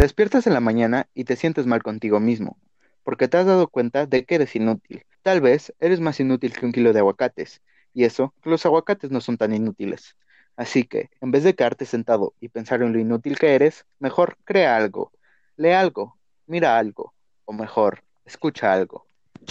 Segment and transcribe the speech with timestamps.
[0.00, 2.56] Te despiertas en la mañana y te sientes mal contigo mismo,
[3.02, 5.04] porque te has dado cuenta de que eres inútil.
[5.20, 7.60] Tal vez eres más inútil que un kilo de aguacates,
[7.92, 10.16] y eso, los aguacates no son tan inútiles.
[10.56, 14.38] Así que, en vez de quedarte sentado y pensar en lo inútil que eres, mejor
[14.44, 15.12] crea algo,
[15.58, 17.12] lee algo, mira algo,
[17.44, 19.06] o mejor, escucha algo.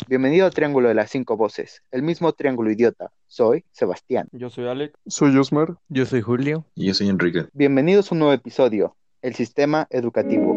[0.07, 3.11] Bienvenido al Triángulo de las Cinco Voces, el mismo triángulo idiota.
[3.28, 4.28] Soy Sebastián.
[4.31, 4.97] Yo soy Alec.
[5.06, 5.78] Soy Osmar.
[5.89, 6.65] Yo soy Julio.
[6.73, 7.45] Y yo soy Enrique.
[7.54, 10.55] Bienvenidos a un nuevo episodio, el sistema educativo.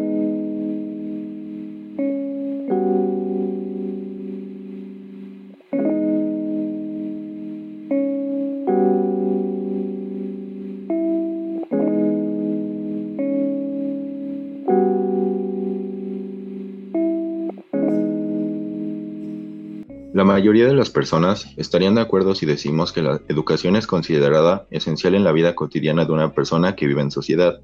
[20.13, 24.67] La mayoría de las personas estarían de acuerdo si decimos que la educación es considerada
[24.69, 27.59] esencial en la vida cotidiana de una persona que vive en sociedad.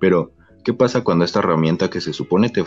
[0.00, 0.32] Pero,
[0.64, 2.64] ¿qué pasa cuando esta herramienta que se supone te,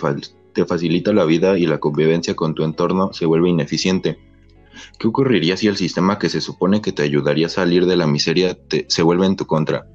[0.53, 4.17] te facilita la vida y la convivencia con tu entorno se vuelve ineficiente?
[4.99, 8.07] ¿Qué ocurriría si el sistema que se supone que te ayudaría a salir de la
[8.07, 8.57] miseria
[8.87, 9.85] se vuelve en tu contra?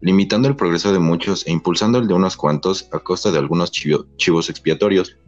[0.00, 3.70] limitando el progreso de muchos e impulsando el de unos cuantos a costa de algunos
[3.72, 5.18] chivos expiatorios.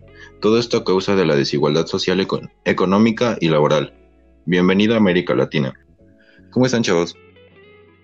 [0.41, 2.27] Todo esto a causa de la desigualdad social,
[2.65, 3.95] económica y laboral.
[4.47, 5.75] Bienvenido a América Latina.
[6.51, 7.17] ¿Cómo están, chavos?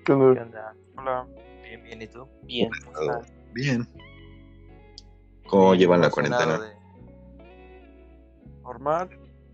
[0.05, 0.35] ¿Qué onda?
[0.35, 0.75] ¿Qué onda?
[0.99, 1.27] Hola.
[1.63, 2.27] Bien, bien, ¿y tú?
[2.45, 2.71] Bien.
[3.57, 3.89] Bien.
[5.47, 6.59] ¿Cómo llevan la cuarentena?
[6.59, 6.77] De...
[8.63, 9.09] Normal.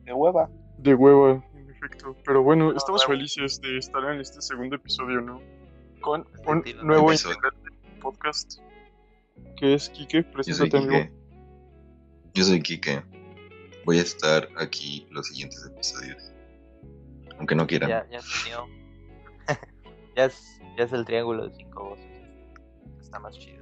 [0.05, 0.51] De hueva.
[0.79, 2.17] De hueva, en efecto.
[2.27, 5.41] Pero bueno, estamos felices de estar en este segundo episodio, ¿no?
[6.01, 8.59] Con un nuevo integrante del podcast,
[9.57, 10.25] que es Quique.
[10.25, 11.09] Preséntate, amigo.
[12.35, 13.05] Yo soy Quique.
[13.85, 16.33] Voy a estar aquí los siguientes episodios.
[17.39, 17.89] Aunque no quieran.
[17.89, 18.67] Ya, ya se unió.
[20.17, 22.07] ya, es, ya es el triángulo de cinco voces.
[23.01, 23.62] Está más chido.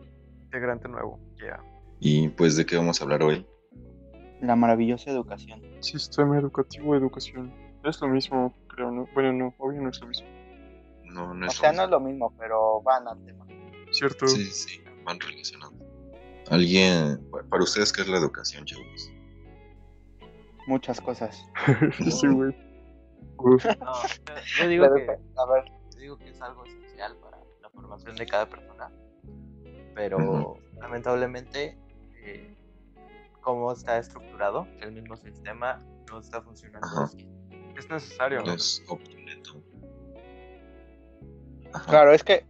[0.50, 1.62] Integrante nuevo, ya.
[2.00, 3.46] ¿Y pues de qué vamos a hablar hoy?
[4.40, 5.62] La maravillosa educación.
[5.78, 7.54] Sistema educativo, educación.
[7.84, 9.06] Es lo mismo, creo, ¿no?
[9.14, 10.26] Bueno, no, obvio no es lo mismo.
[11.04, 13.46] No, no O es sea, lo no es lo mismo, pero van al tema.
[13.92, 14.26] ¿Cierto?
[14.26, 15.74] Sí, sí, van relacionados.
[16.50, 19.12] ¿Alguien, para ustedes qué es la educación, chavos?
[20.66, 21.46] Muchas cosas.
[22.10, 22.56] sí, güey.
[23.38, 23.56] No,
[24.58, 28.26] yo digo que, a ver, yo digo que es algo esencial para la formación de
[28.26, 28.90] cada persona.
[29.94, 31.76] Pero lamentablemente,
[32.22, 32.54] eh,
[33.40, 37.04] como está estructurado, el mismo sistema no está funcionando Ajá.
[37.04, 37.26] así.
[37.76, 38.52] Es necesario, ¿no?
[38.52, 39.62] Es obsoleto.
[41.86, 42.44] Claro, es que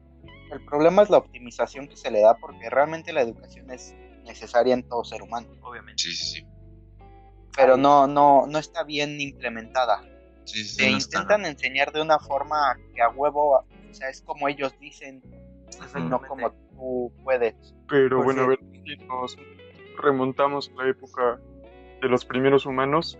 [0.50, 4.74] el problema es la optimización que se le da porque realmente la educación es necesaria
[4.74, 6.02] en todo ser humano, Obviamente.
[6.02, 6.46] Sí, sí, sí.
[7.56, 10.02] pero no, no, no está bien implementada.
[10.44, 14.08] Sí, sí, Te no está- intentan enseñar de una forma que a huevo, o sea,
[14.08, 15.22] es como ellos dicen,
[15.96, 17.54] y no como tú puedes.
[17.88, 18.48] Pero Pues bueno, a sí.
[18.50, 19.38] ver, si nos
[20.02, 21.38] remontamos a la época
[22.00, 23.18] de los primeros humanos,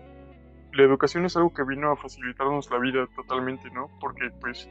[0.73, 3.89] la educación es algo que vino a facilitarnos la vida totalmente, ¿no?
[3.99, 4.67] Porque pues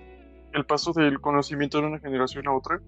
[0.52, 2.80] el paso del conocimiento de una generación a otra,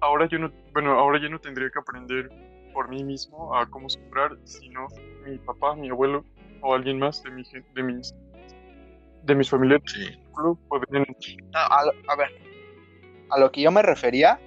[0.00, 2.30] ahora yo no, bueno, ahora ya no tendría que aprender
[2.74, 4.86] por mí mismo a cómo sembrar, sino
[5.26, 6.24] mi papá, mi abuelo
[6.60, 7.42] o alguien más de, mi,
[7.74, 8.14] de mis
[9.22, 10.06] de mis familiares Sí,
[10.68, 11.06] podrían
[11.52, 12.28] No, a, a ver,
[13.30, 14.38] a lo que yo me refería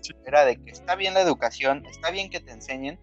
[0.00, 2.98] Sí, era de que está bien la educación, está bien que te enseñen,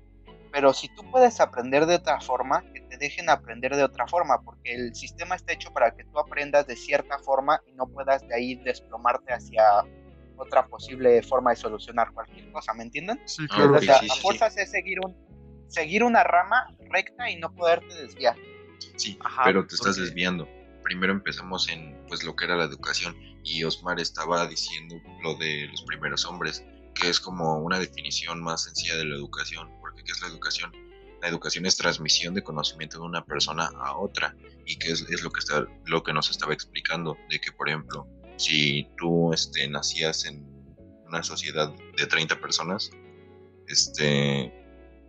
[0.51, 4.41] pero si tú puedes aprender de otra forma, que te dejen aprender de otra forma,
[4.41, 8.27] porque el sistema está hecho para que tú aprendas de cierta forma y no puedas
[8.27, 9.63] de ahí desplomarte hacia
[10.37, 13.19] otra posible forma de solucionar cualquier cosa, ¿me entienden?
[13.25, 13.73] sí, Ah, claro.
[13.75, 15.15] O sea, sí, a sí, fuerzas es seguir un
[15.67, 18.35] seguir una rama recta y no poderte desviar.
[18.95, 20.47] sí, Ajá, pero te estás desviando.
[20.87, 25.67] Primero empezamos en pues lo que era la educación y Osmar estaba diciendo lo de
[25.69, 26.63] los primeros hombres,
[26.95, 30.71] que es como una definición más sencilla de la educación, porque ¿qué es la educación?
[31.21, 34.33] La educación es transmisión de conocimiento de una persona a otra
[34.65, 37.67] y que es, es lo que está lo que nos estaba explicando de que por
[37.67, 38.07] ejemplo,
[38.37, 40.41] si tú este nacías en
[41.05, 42.91] una sociedad de 30 personas,
[43.67, 44.53] este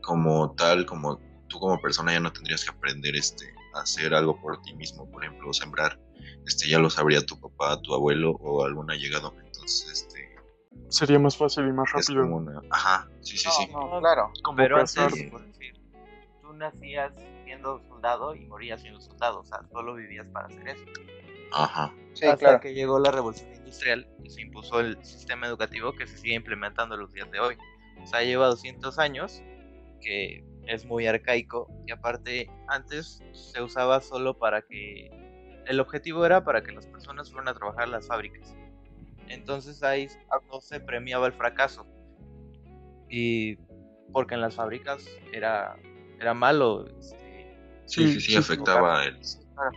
[0.02, 4.60] como tal, como tú como persona ya no tendrías que aprender este hacer algo por
[4.62, 5.98] ti mismo, por ejemplo, sembrar,
[6.46, 10.28] este ya lo sabría tu papá, tu abuelo o algún allegado, entonces este
[10.88, 12.22] Sería más fácil y más es rápido.
[12.24, 14.32] como una, ajá, sí, sí, sí, No, claro.
[14.42, 14.94] Como Pero antes,
[15.30, 15.74] por decir,
[16.40, 17.12] tú nacías
[17.44, 20.84] siendo soldado y morías siendo soldado, o sea, solo vivías para hacer eso.
[21.52, 22.60] ajá, Sí, Hasta claro.
[22.60, 26.96] que llegó la revolución industrial y se impuso el sistema educativo que se sigue implementando
[26.96, 27.56] los días de hoy.
[28.02, 29.42] O sea, lleva 200 años,
[30.00, 35.10] que es muy arcaico, y aparte antes se usaba solo para que...
[35.66, 38.54] El objetivo era para que las personas fueran a trabajar a las fábricas.
[39.28, 40.08] Entonces ahí
[40.50, 41.86] no se premiaba el fracaso.
[43.10, 43.56] Y
[44.12, 45.76] porque en las fábricas era,
[46.18, 46.86] era malo.
[46.86, 47.18] Este,
[47.88, 49.16] Sí, sí, sí, afectaba el...
[49.56, 49.70] A,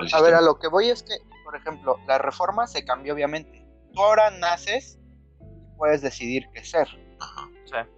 [0.00, 3.14] El a ver, a lo que voy es que, por ejemplo, la reforma se cambió
[3.14, 3.64] obviamente.
[3.92, 4.98] Tú ahora naces
[5.40, 6.88] y puedes decidir qué ser.
[7.20, 7.48] Ajá.
[7.64, 7.88] o sea,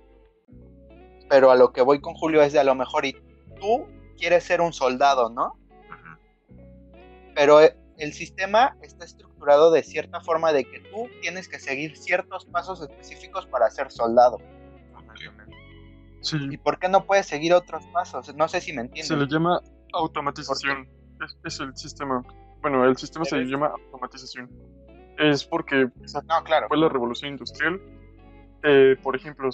[1.28, 3.16] Pero a lo que voy con Julio es de a lo mejor y
[3.60, 3.86] tú
[4.18, 5.58] quieres ser un soldado, ¿no?
[7.34, 11.96] Pero eh, el sistema está estructurado de cierta forma de que tú tienes que seguir
[11.96, 14.38] ciertos pasos específicos para ser soldado.
[16.20, 18.34] Sí, ¿Y por qué no puedes seguir otros pasos?
[18.34, 19.28] No sé si me se le entiendes.
[19.28, 19.60] llama
[19.92, 20.88] automatización.
[21.22, 22.24] Es, es el sistema.
[22.62, 24.50] Bueno, el sistema se llama automatización.
[25.18, 25.86] Es porque
[26.26, 26.66] No, claro.
[26.68, 27.78] fue la revolución industrial.
[28.62, 29.50] Eh, por ejemplo,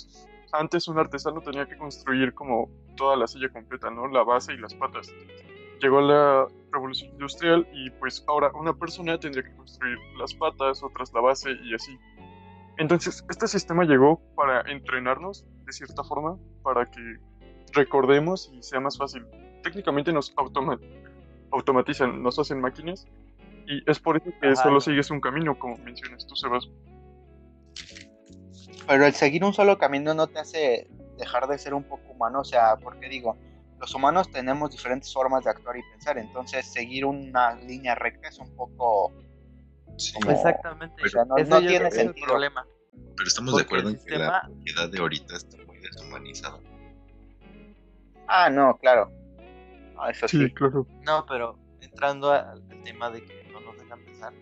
[0.53, 4.07] antes un artesano tenía que construir como toda la silla completa, ¿no?
[4.09, 5.13] La base y las patas.
[5.81, 11.13] Llegó la revolución industrial y pues ahora una persona tendría que construir las patas, otras
[11.15, 11.97] la base y así.
[12.77, 17.01] Entonces, este sistema llegó para entrenarnos de cierta forma, para que
[17.73, 19.25] recordemos y sea más fácil.
[19.63, 20.79] Técnicamente nos automa-
[21.53, 23.07] automatizan, nos hacen máquinas
[23.67, 24.57] y es por eso que Ajá.
[24.57, 26.69] solo sigues un camino, como mencionas tú, Sebas.
[28.91, 32.41] Pero el seguir un solo camino no te hace dejar de ser un poco humano.
[32.41, 33.37] O sea, porque digo,
[33.79, 36.19] los humanos tenemos diferentes formas de actuar y pensar.
[36.19, 39.13] Entonces, seguir una línea recta es un poco.
[39.97, 40.13] Sí.
[40.15, 41.05] Como- Exactamente.
[41.05, 42.27] o sea, no- no tiene sentido.
[42.27, 42.67] problema.
[43.17, 45.79] Pero estamos de Porque el acuerdo en que la sistema- sociedad de ahorita está muy
[45.79, 46.59] deshumanizada.
[48.27, 49.13] Ah, no, claro.
[49.99, 50.39] Ah, eso sí.
[50.47, 50.85] Sí, claro.
[51.03, 54.33] No, pero entrando al tema de que no nos dejan pensar,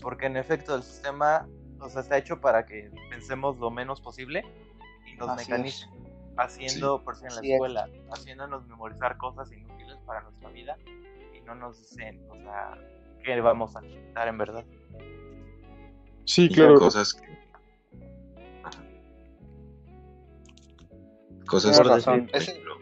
[0.00, 1.48] porque en efecto el sistema
[1.80, 4.44] o sea, está hecho para que pensemos lo menos posible
[5.06, 5.88] y nos Así mecanicen,
[6.36, 7.54] haciendo, por si en la Así es.
[7.54, 10.76] escuela, haciéndonos memorizar cosas inútiles para nuestra vida
[11.34, 12.78] y no nos dicen, o sea,
[13.22, 14.64] qué vamos a necesitar en verdad.
[16.24, 16.78] Sí, claro.
[16.78, 17.38] cosas que...
[18.64, 18.82] Ajá.
[21.46, 22.76] Cosas por ejemplo,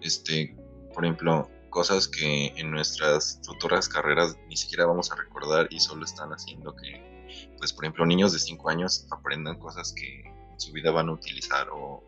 [0.00, 0.56] este,
[0.94, 6.04] por ejemplo, cosas que en nuestras futuras carreras ni siquiera vamos a recordar y solo
[6.04, 7.17] están haciendo que,
[7.58, 11.12] pues, por ejemplo, niños de 5 años aprendan cosas que en su vida van a
[11.12, 12.02] utilizar o,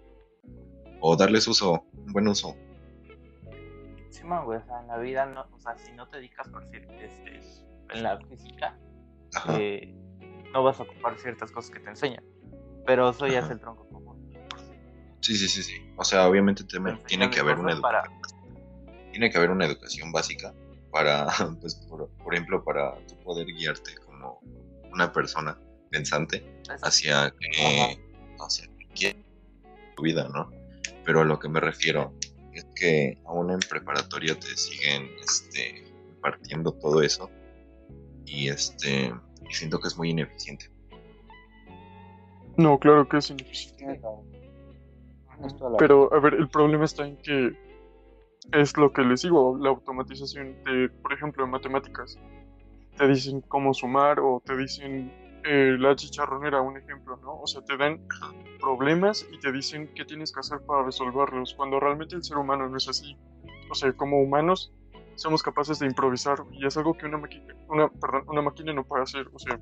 [1.00, 2.56] o darles uso, un buen uso.
[4.10, 6.48] Sí, man, güey, o sea, en la vida, no, o sea, si no te dedicas
[6.48, 7.40] por decir, este,
[7.94, 8.78] en la física,
[9.34, 9.56] Ajá.
[9.58, 9.94] eh,
[10.52, 12.24] no vas a ocupar ciertas cosas que te enseñan,
[12.86, 13.52] pero eso ya es Ajá.
[13.54, 14.32] el tronco común.
[15.22, 15.36] sí.
[15.36, 15.74] Sí, sí, sí.
[15.96, 18.20] O sea, obviamente te- tiene que haber una educación.
[19.12, 20.54] Tiene que haber una educación básica
[20.90, 21.26] para,
[21.60, 24.40] pues, por, por ejemplo, para tú poder guiarte como
[24.92, 25.58] una persona
[25.90, 27.98] pensante Es- hacia que,
[28.38, 29.24] hacia que quieres
[29.96, 30.50] tu vida, ¿no?
[31.04, 32.14] Pero a lo que me refiero
[32.52, 35.84] es que aún en preparatoria te siguen, este,
[36.14, 37.30] impartiendo todo eso
[38.26, 39.12] y este,
[39.48, 40.70] y siento que es muy ineficiente.
[42.56, 43.18] No, claro que
[45.58, 47.56] toda la Pero, a ver, el problema está en que
[48.52, 52.18] es lo que les digo, la automatización de, por ejemplo, en matemáticas.
[52.96, 55.12] Te dicen cómo sumar o te dicen
[55.44, 57.40] eh, la chicharronera, un ejemplo, ¿no?
[57.40, 58.00] O sea, te dan
[58.60, 62.68] problemas y te dicen qué tienes que hacer para resolverlos, cuando realmente el ser humano
[62.68, 63.16] no es así.
[63.70, 64.72] O sea, como humanos
[65.14, 68.84] somos capaces de improvisar y es algo que una máquina, una, perdón, una máquina no
[68.84, 69.28] puede hacer.
[69.32, 69.58] O sea,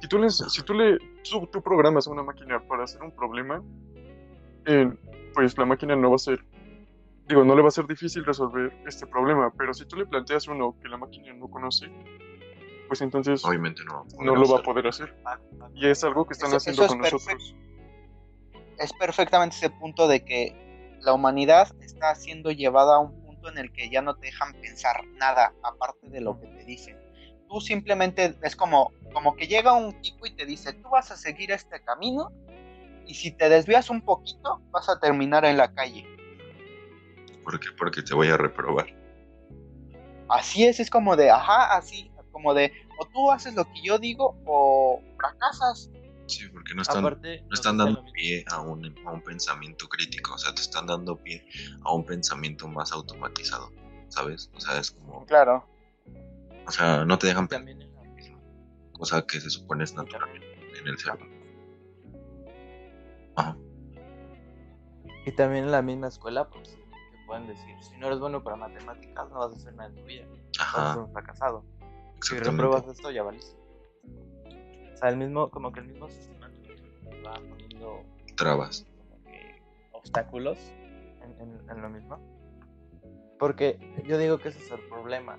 [0.00, 3.12] si tú, les, si tú le tú, tú programas a una máquina para hacer un
[3.12, 3.62] problema,
[4.66, 4.92] eh,
[5.34, 6.44] pues la máquina no va a ser,
[7.28, 10.46] digo, no le va a ser difícil resolver este problema, pero si tú le planteas
[10.48, 11.86] uno que la máquina no conoce,
[12.92, 14.04] pues entonces Obviamente no.
[14.20, 15.16] no lo va a poder hacer.
[15.74, 17.54] Y es algo que están Eso- haciendo eso con nosotros.
[18.78, 23.56] es perfectamente ese punto de que la humanidad está siendo llevada a un punto en
[23.56, 26.98] el que ya no te dejan pensar nada aparte de lo que te dicen.
[27.48, 31.16] Tú simplemente es como, como que llega un tipo y te dice, tú vas a
[31.16, 32.30] seguir este camino
[33.06, 36.06] y si te desvías un poquito vas a terminar en la calle.
[37.42, 37.68] ¿Por qué?
[37.78, 38.84] Porque te voy a reprobar.
[40.28, 42.10] Así es, es como de, ajá, así,
[42.42, 45.90] como de, o tú haces lo que yo digo o fracasas.
[46.26, 50.34] Sí, porque no están, Aparte, no están dando pie a un, a un pensamiento crítico,
[50.34, 51.44] o sea, te están dando pie
[51.84, 53.70] a un pensamiento más automatizado,
[54.08, 54.50] ¿sabes?
[54.54, 55.64] O sea, es como, Claro.
[56.66, 58.02] o sea, no te dejan También en la-
[58.92, 61.32] cosa que se supone es natural en el ser humano.
[63.36, 63.56] Ajá,
[65.26, 68.56] Y también en la misma escuela, pues, te pueden decir, si no eres bueno para
[68.56, 70.24] matemáticas, no vas a hacer nada en tu vida.
[70.26, 71.64] Vas a ser ajá, un fracasado.
[72.22, 73.56] Si repruebas esto, ya valiste.
[74.94, 76.50] O sea, el mismo, como que el mismo sistema
[77.10, 78.02] te va poniendo
[78.36, 78.86] Trabas.
[78.96, 79.62] como que
[79.92, 80.58] obstáculos
[81.22, 82.18] en, en- en lo mismo.
[83.38, 85.36] Porque yo digo que ese es el problema.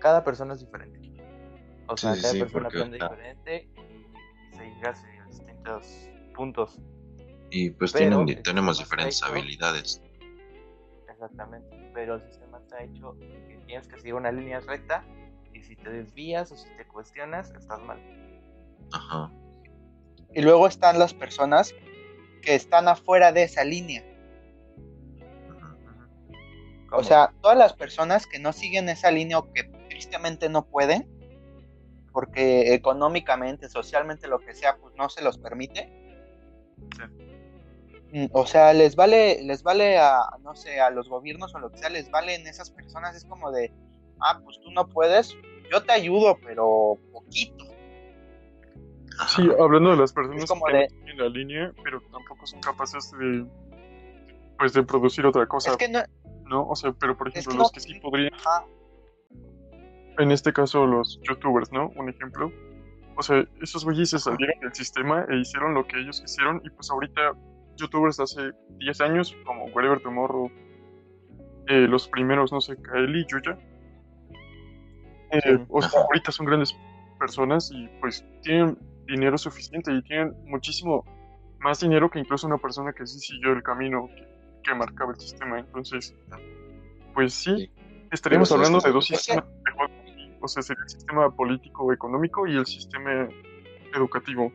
[0.00, 1.00] Cada persona es diferente.
[1.88, 3.08] O sea, Sí, cada sí, persona aprende ah.
[3.08, 6.78] diferente y, se llega hacia distintos puntos.
[7.50, 10.02] Y pues Pero tienen, tenemos diferentes hecho- habilidades.
[11.08, 15.04] Exactamente, pero el sistema está hecho que tienes que seguir una línea recta
[15.66, 17.98] si te desvías o si te cuestionas, estás mal.
[18.92, 19.30] Ajá.
[20.34, 21.74] Y luego están las personas
[22.42, 24.04] que están afuera de esa línea.
[25.48, 26.36] ujú.
[26.86, 27.02] O ¿Cómo?
[27.02, 31.08] sea, todas las personas que no siguen esa línea o que tristemente no pueden,
[32.12, 35.92] porque económicamente, socialmente, lo que sea, pues no se los permite.
[38.12, 41.70] Mm, O sea, les vale, les vale a, no sé, a los gobiernos o lo
[41.70, 43.72] que sea, les valen esas personas, es como de,
[44.20, 45.36] ah, pues tú no puedes,
[45.70, 47.64] yo te ayudo, pero poquito.
[49.18, 49.28] Ajá.
[49.42, 52.60] Sí, hablando de las personas como que de- no siguen la línea, pero tampoco son
[52.60, 53.46] capaces de,
[54.58, 56.00] pues, de producir otra cosa, es que no,
[56.44, 56.68] ¿no?
[56.68, 58.64] O sea, pero por es ejemplo, que los no- que sí podrían, ajá,
[60.18, 61.90] en este caso los youtubers, ¿no?
[61.96, 62.52] Un ejemplo.
[63.16, 66.70] O sea, esos güeyes se salieron del sistema e hicieron lo que ellos quisieron y
[66.70, 67.32] pues ahorita
[67.76, 70.50] youtubers hace 10 años, como Wherever Tomorrow,
[71.68, 73.58] eh, los primeros, no sé, Kaeli, Yuya,
[75.30, 76.76] eh, o sea, ahorita son grandes
[77.18, 81.04] personas y pues tienen dinero suficiente y tienen muchísimo
[81.60, 84.26] más dinero que incluso una persona que sí siguió el camino que,
[84.62, 85.58] que marcaba el sistema.
[85.58, 86.14] Entonces,
[87.14, 87.70] pues sí, Sí.
[88.12, 89.92] estaríamos Pero, ¿sabes hablando de dos Es que- sistemas de juego.
[90.42, 93.28] O sea, sería el sistema político económico y el sistema
[93.94, 94.52] educativo.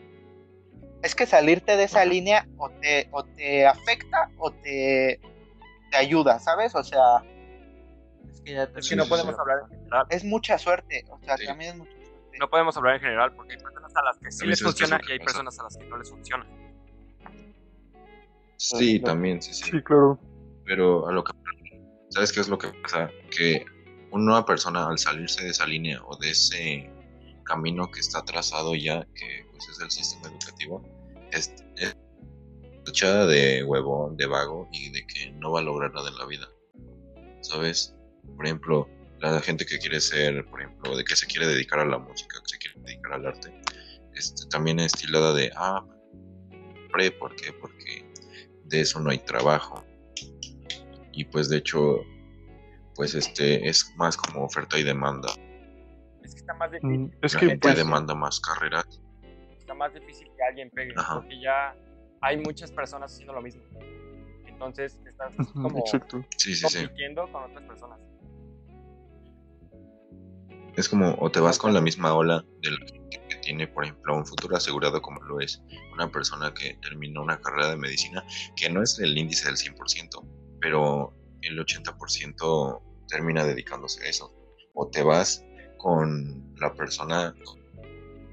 [1.04, 5.20] es que salirte de esa línea o te, o te afecta o te,
[5.90, 6.76] te ayuda, ¿sabes?
[6.76, 7.24] O sea,
[8.34, 10.06] Es que ya Sí, que no podemos hablar en general.
[10.10, 11.46] es mucha suerte, o sea, Sí.
[11.46, 12.38] también es mucha suerte.
[12.40, 15.12] No podemos hablar en general porque hay personas a las que sí les funciona y
[15.12, 16.46] hay personas a las que no les funciona.
[18.58, 19.06] Sí, no.
[19.06, 19.64] también, sí, sí.
[19.72, 20.20] Sí, claro.
[20.66, 21.34] Pero a lo que...
[22.10, 23.10] ¿Sabes qué es lo que pasa?
[23.36, 23.66] Que
[24.12, 26.90] una persona al salirse de esa línea o de ese
[27.44, 30.84] camino que está trazado ya, que pues es el sistema educativo,
[31.32, 31.96] es, es
[32.88, 36.26] echada de huevón, de vago y de que no va a lograr nada en la
[36.26, 36.48] vida.
[37.42, 37.96] ¿Sabes?
[38.36, 41.86] Por ejemplo, la gente que quiere ser, por ejemplo, de que se quiere dedicar a
[41.86, 43.54] la música, que se quiere dedicar al arte,
[44.16, 45.86] este, también es estilada de, ah,
[46.92, 47.54] pre, ¿por qué?
[47.54, 48.06] Porque
[48.66, 49.84] de eso no hay trabajo.
[51.14, 52.00] Y pues de hecho,
[52.96, 55.30] pues este es más como oferta y demanda.
[56.24, 59.02] Es que está más Mm, difícil, Es La que, gente pues, demanda más carreras.
[59.58, 61.16] está más difícil que alguien pegue Ajá.
[61.16, 61.76] porque ya
[62.22, 63.62] hay muchas personas haciendo lo mismo.
[64.48, 66.24] Entonces estás como exacto.
[66.38, 66.78] Sí, sí, sí.
[66.84, 68.00] compitiendo con otras personas.
[70.78, 73.84] Es como, o te vas con la misma ola de la gente que tiene, por
[73.84, 75.62] ejemplo, un futuro asegurado como lo es
[75.94, 78.24] una persona que terminó una carrera de medicina,
[78.56, 80.26] que no es el índice del 100%,
[80.62, 84.34] pero el 80% termina dedicándose a eso.
[84.74, 85.44] O te vas
[85.78, 87.36] con la persona,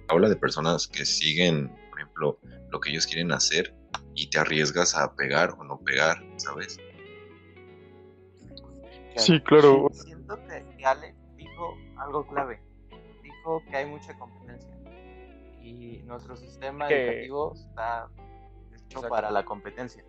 [0.08, 2.40] la ola de personas que siguen, por ejemplo,
[2.70, 3.74] lo que ellos quieren hacer
[4.14, 6.78] y te arriesgas a pegar o no pegar, ¿sabes?
[9.16, 9.88] Sí, claro.
[12.08, 12.60] Algo clave.
[13.22, 14.70] Dijo que hay mucha competencia.
[15.62, 18.08] Y nuestro sistema Que- educativo está
[18.74, 19.08] hecho Exacto.
[19.08, 20.04] para la competencia.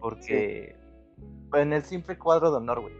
[0.00, 0.76] Porque
[1.52, 2.94] en el simple cuadro de honor, güey.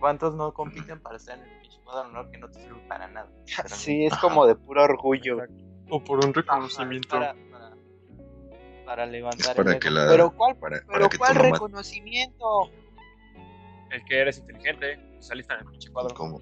[0.00, 2.80] ¿Cuántos no compiten para estar en el pinche cuadro de honor que no te sirve
[2.88, 3.28] para nada?
[3.56, 5.38] Para Sí, es como de puro orgullo.
[5.90, 7.08] O por un Ajá, reconocimiento.
[7.08, 7.76] Para, para,
[8.84, 12.70] para levantar para el que la- Pero ¿cuál, Para, pero cuál reconocimiento?
[13.90, 16.14] El que eres inteligente, saliste en el pinche cuadro.
[16.14, 16.40] como-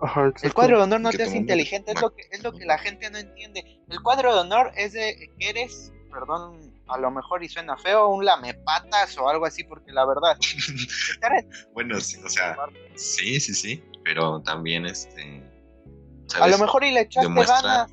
[0.00, 2.64] Ajá, El cuadro de honor no te hace inteligente, es lo que es lo que
[2.64, 3.80] la gente no entiende.
[3.88, 8.08] El cuadro de honor es de que eres, perdón, a lo mejor y suena feo,
[8.08, 10.38] un lamepatas o algo así, porque la verdad,
[11.74, 12.56] Bueno, sí, o sea,
[12.94, 15.42] sí, sí, sí, pero también este...
[16.40, 17.90] a lo mejor y le echaste Demuestra- ganas.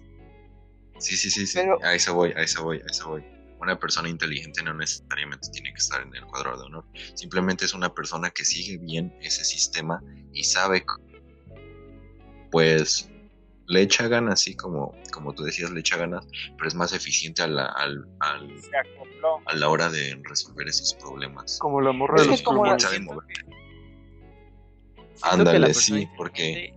[1.00, 3.26] Sí, sí, sí, sí, pero- a eso voy, a eso voy, a eso voy.
[3.60, 6.86] Una persona inteligente no necesariamente tiene que estar en el cuadro de honor,
[7.16, 10.86] simplemente es una persona que sigue bien ese sistema y sabe,
[12.56, 13.10] pues,
[13.68, 17.42] le echa ganas, así como, como tú decías, le echa ganas, pero es más eficiente
[17.42, 18.50] a la, al, al-
[19.46, 21.60] a la hora de resolver esos problemas.
[21.60, 22.40] Como la morra de los
[22.82, 23.26] sabe mover.
[25.22, 26.74] Ándale, sí, porque-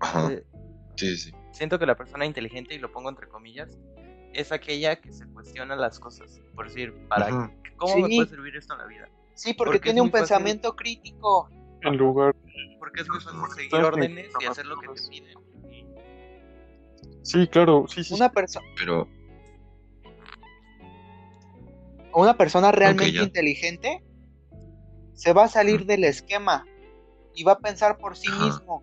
[0.00, 0.30] Ajá,
[0.96, 3.70] sí, sí, siento que la persona inteligente, y lo pongo entre comillas,
[4.34, 6.38] es aquella que se cuestiona las cosas.
[6.54, 7.50] Por decir, para.
[7.76, 8.16] ¿cómo me Sí.
[8.16, 9.08] puede servir esto en la vida?
[9.32, 10.20] Sí, porque, tiene un fácil.
[10.28, 11.48] pensamiento crítico.
[11.80, 12.34] En lugar.
[12.84, 15.38] Porque es muy fácil seguir órdenes y hacer lo que te piden.
[17.22, 18.12] Sí, claro, sí, sí.
[18.12, 19.08] Una persona pero
[22.12, 24.02] una persona realmente inteligente
[25.14, 26.66] se va a salir del esquema
[27.34, 28.44] y va a pensar por sí Ajá.
[28.44, 28.82] mismo.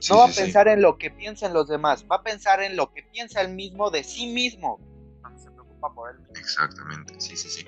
[0.00, 0.40] sí, No va a sí, sí.
[0.40, 3.50] pensar en lo que piensan los demás, va a pensar en lo que piensa él
[3.54, 4.80] mismo de sí mismo.
[5.20, 6.16] Cuando se preocupa por él.
[6.40, 7.66] Exactamente, sí, sí, sí.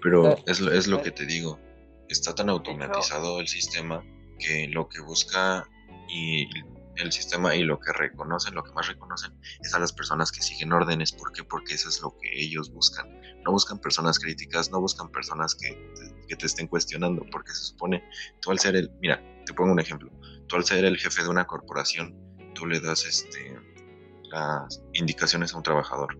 [0.00, 1.02] Pero Eh, es, lo- es lo eh.
[1.02, 1.58] que te digo,
[2.12, 4.04] está tan automatizado el sistema
[4.38, 5.68] que lo que busca
[6.08, 6.48] y
[6.96, 10.42] el sistema y lo que reconocen, lo que más reconocen es a las personas que
[10.42, 11.12] siguen órdenes.
[11.12, 11.44] ¿Por qué?
[11.44, 13.08] Porque eso es lo que ellos buscan.
[13.44, 17.62] No buscan personas críticas, no buscan personas que te, que te estén cuestionando, porque se
[17.64, 18.04] supone,
[18.40, 20.10] tú al ser el, mira, te pongo un ejemplo,
[20.46, 22.14] tú al ser el jefe de una corporación,
[22.54, 23.58] tú le das este
[24.30, 26.16] las indicaciones a un trabajador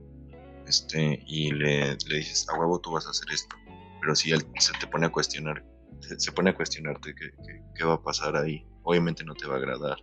[0.66, 3.56] este, y le, le dices, a huevo tú vas a hacer esto.
[4.00, 5.64] Pero si él se te pone a cuestionar,
[6.00, 9.54] se, pone a cuestionarte qué, qué- qué va a pasar ahí, obviamente no te va
[9.54, 9.96] a agradar,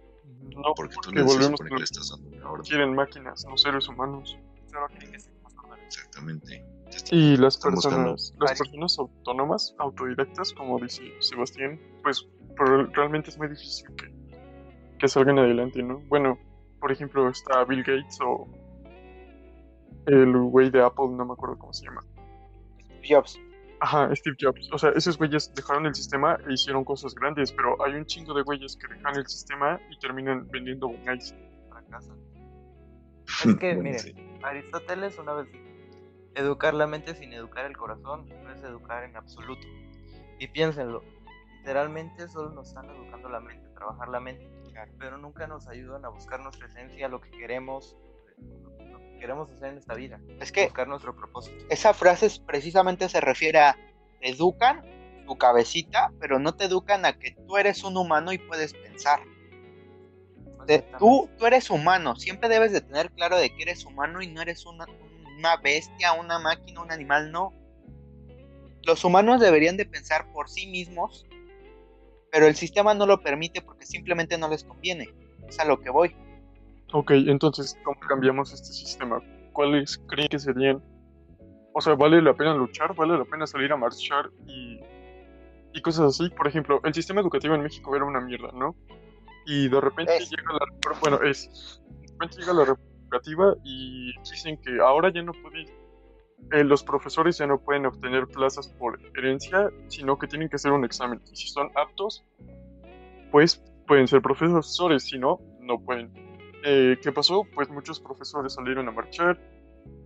[0.55, 2.65] No, porque tú le, volvemos supone que le estás dando una orden.
[2.65, 4.37] quieren máquinas, no seres humanos.
[4.69, 5.17] Quieren que.
[5.87, 6.65] Exactamente.
[7.11, 12.27] Y las personas, las personas autónomas, autodidactas, como dice Sebastián, pues
[12.57, 14.11] pero realmente es muy difícil que,
[14.97, 15.99] que salgan adelante, ¿no?
[16.07, 16.39] Bueno,
[16.79, 18.47] por ejemplo, está Bill Gates o
[20.07, 22.03] el güey de Apple, no me acuerdo cómo se llama.
[23.07, 23.39] Jobs.
[23.79, 24.69] Ajá, Steve Jobs.
[24.71, 28.33] O sea, esos güeyes dejaron el sistema e hicieron cosas grandes, pero hay un chingo
[28.33, 31.35] de güeyes que dejan el sistema y terminan vendiendo Bonais.
[31.69, 32.17] fracasan.
[33.45, 34.13] Es que, Bueno, miren, sí.
[34.43, 35.65] Aristóteles una vez dijo,
[36.35, 39.67] educar la mente sin educar el corazón no es educar en absoluto.
[40.39, 41.03] Y piénsenlo,
[41.57, 44.47] literalmente solo nos están educando la mente, trabajar la mente,
[44.99, 47.97] pero nunca nos ayudan a buscar nuestra esencia, lo que queremos,
[49.17, 51.57] queremos hacer en esta vida, Es que buscar nuestro propósito.
[51.69, 53.77] esa frase es- precisamente se refiere a
[54.19, 54.81] te educan
[55.27, 59.19] tu cabecita, pero no te educan a que tú eres un humano y puedes pensar.
[60.65, 64.27] De- tú, tú eres humano, siempre debes de tener claro de que eres humano y
[64.27, 64.85] no eres una,
[65.37, 67.53] una bestia, una máquina, un animal, no.
[68.83, 71.25] Los humanos deberían de pensar por sí mismos,
[72.31, 75.09] pero el sistema no lo permite porque simplemente no les conviene.
[75.47, 76.15] Es a lo que voy.
[76.93, 79.21] Ok, entonces, ¿cómo cambiamos este sistema?
[79.51, 80.81] ¿Cuáles creen que serían?
[81.73, 82.95] O sea, ¿vale la pena luchar?
[82.95, 84.79] ¿Vale la pena salir a marchar y,
[85.73, 86.29] y cosas así?
[86.29, 88.75] Por ejemplo, el sistema educativo en México era una mierda, ¿no?
[89.45, 90.29] Y de repente Es.
[90.29, 95.11] llega la reforma, bueno, es, de repente llega la reforma educativa y dicen que ahora
[95.13, 95.67] ya no pueden,
[96.51, 100.71] eh, los profesores ya no pueden obtener plazas por herencia, sino que tienen que hacer
[100.71, 101.21] un examen.
[101.31, 102.25] Y si son aptos,
[103.31, 106.26] pues pueden ser profesores, si no, no pueden.
[106.63, 107.45] Eh, ¿Qué pasó?
[107.53, 109.39] Pues muchos profesores salieron a marchar,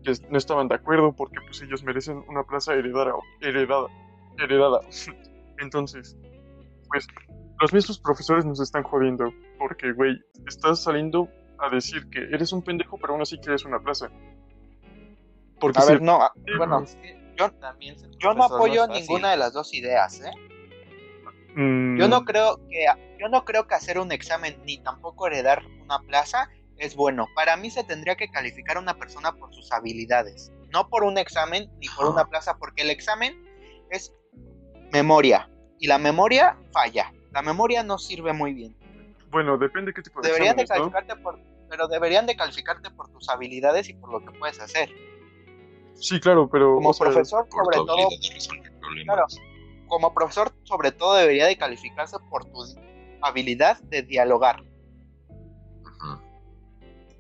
[0.03, 3.13] que no estaban de acuerdo porque pues ellos merecen una plaza heredada.
[3.41, 3.87] heredada,
[4.37, 4.79] heredada.
[5.59, 6.15] Entonces,
[6.89, 7.07] pues
[7.61, 12.63] los mismos profesores nos están jodiendo porque, güey, estás saliendo a decir que eres un
[12.63, 14.09] pendejo, pero aún así quieres una plaza.
[15.59, 18.87] Porque A si- ver, no, a- bueno, Es que yo- también ser yo no apoyo
[18.87, 19.01] fácil.
[19.01, 20.31] ninguna de las dos ideas, ¿eh?
[21.55, 22.85] Mm, Yo no creo que
[23.19, 27.27] yo no creo que hacer un examen ni tampoco heredar una plaza es bueno.
[27.35, 31.17] Para mí se tendría que calificar a una persona por sus habilidades, no por un
[31.17, 33.45] examen ni por una plaza, porque el examen
[33.91, 34.13] es
[34.91, 37.13] memoria y la memoria falla.
[37.31, 38.75] La memoria no sirve muy bien.
[39.29, 41.39] Bueno, depende qué tipo de Deberían de calificarte por
[41.71, 44.89] pero deberían de calificarte por tus habilidades y por lo que puedes hacer.
[45.93, 48.09] Sí, claro, pero Como profesor, sobre todo,
[48.81, 49.37] problemas.
[49.91, 52.63] Como profesor, sobre todo debería de calificarse por tu
[53.21, 54.63] habilidad de dialogar,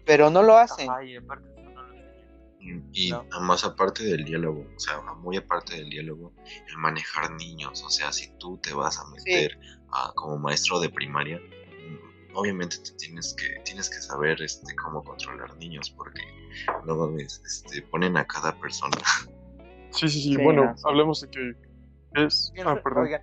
[0.05, 0.89] pero no lo hacen.
[0.89, 2.89] Ajá, y aparte eso no lo enseñan.
[2.93, 3.25] Y No.
[3.41, 6.31] más aparte del diálogo, o sea, muy aparte del diálogo,
[6.69, 9.59] el manejar niños, o sea, si tú te vas a meter
[9.91, 15.03] a, como maestro de primaria, mm, obviamente te tienes que tienes que saber este cómo
[15.03, 16.21] controlar niños, porque
[16.85, 18.97] no mames, este, ponen a cada persona.
[19.91, 20.35] Sí, sí, sí.
[20.35, 20.83] Sí, bueno, no, sí.
[20.87, 21.70] hablamos de que
[22.15, 22.53] es.
[22.65, 23.03] Ah, perdón.
[23.05, 23.21] oigan,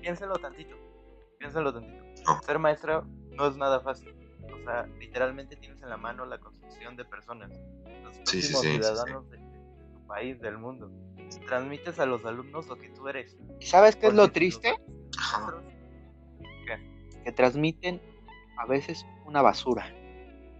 [0.00, 0.76] piénselo tantito.
[1.38, 2.04] Piénsalo tantito.
[2.26, 2.42] No.
[2.42, 4.14] Ser maestro no es nada fácil.
[4.52, 7.50] O sea, literalmente tienes en la mano la construcción de personas.
[8.02, 9.44] Los Sí, sí, próximos sí, sí, ciudadanos de, de
[9.92, 10.90] tu país, del mundo.
[11.46, 13.36] Transmites a los alumnos lo que tú eres.
[13.60, 14.74] ¿Y sabes qué es lo triste?
[14.90, 15.62] los
[17.24, 18.00] Que transmiten
[18.56, 19.92] a veces una basura,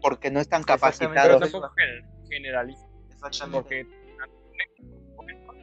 [0.03, 1.21] porque no están Exactamente.
[1.23, 1.73] Pero capacitados.
[2.29, 2.87] generaliza.
[3.11, 3.59] Exactamente.
[3.63, 3.98] Porque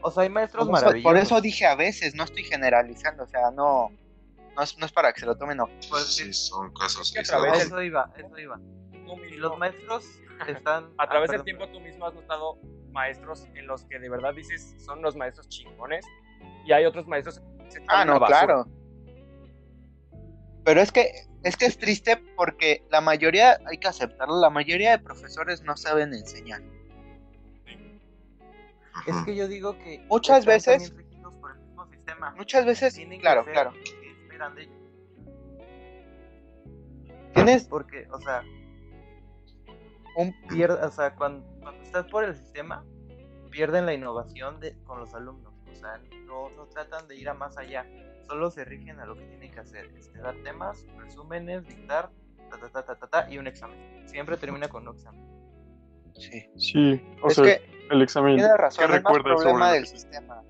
[0.05, 1.11] O sea, hay maestros Por eso, maravillosos.
[1.11, 3.89] por eso dije a veces, no estoy generalizando, o sea, no,
[4.55, 5.57] no es, no es para que se lo tomen.
[5.57, 5.67] No.
[5.89, 7.67] Pues sí, son casos que a A través aislados.
[7.71, 8.59] eso iba, eso iba.
[9.31, 10.05] Y los maestros
[10.47, 10.83] están...
[10.99, 12.59] a ah, través del tiempo tú mismo has notado
[12.91, 16.05] maestros en los que de verdad dices son los maestros chingones
[16.65, 18.67] y hay otros maestros que se Ah, no, claro.
[20.63, 21.13] Pero es que
[21.43, 25.75] es que es triste porque la mayoría, hay que aceptarlo, la mayoría de profesores no
[25.75, 26.61] saben enseñar.
[29.07, 30.05] Es que yo digo que...
[30.09, 32.31] Muchas están veces- por el mismo sistema.
[32.35, 33.71] Muchas veces, Tienen que claro, hacer claro.
[33.71, 34.75] lo que esperan de ellos.
[37.33, 38.43] Tienes Porque, o sea,
[40.15, 42.85] un pierde, o sea, cuando, cuando estás por el sistema,
[43.51, 45.53] pierden la innovación de, con los alumnos.
[45.71, 47.85] O sea, no, no tratan de ir a más allá.
[48.27, 49.91] Solo se rigen a lo que tienen que hacer.
[49.97, 52.09] Este, dar temas, resúmenes, dictar,
[52.49, 54.07] ta, ta, ta, ta, ta, ta, y un examen.
[54.07, 55.25] Siempre termina con un examen.
[56.13, 56.45] Sí.
[56.55, 58.37] Sí, o Es sea, que el examen.
[58.37, 60.41] tiene razón, ¿qué es más problema sobre del sistema.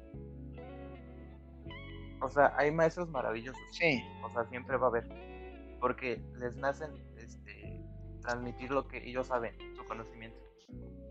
[2.22, 3.62] O sea, hay maestros maravillosos.
[3.72, 4.04] Sí.
[4.24, 5.08] O sea, siempre va a haber.
[5.80, 7.84] Porque les nacen este,
[8.22, 10.38] transmitir lo que ellos saben, su conocimiento.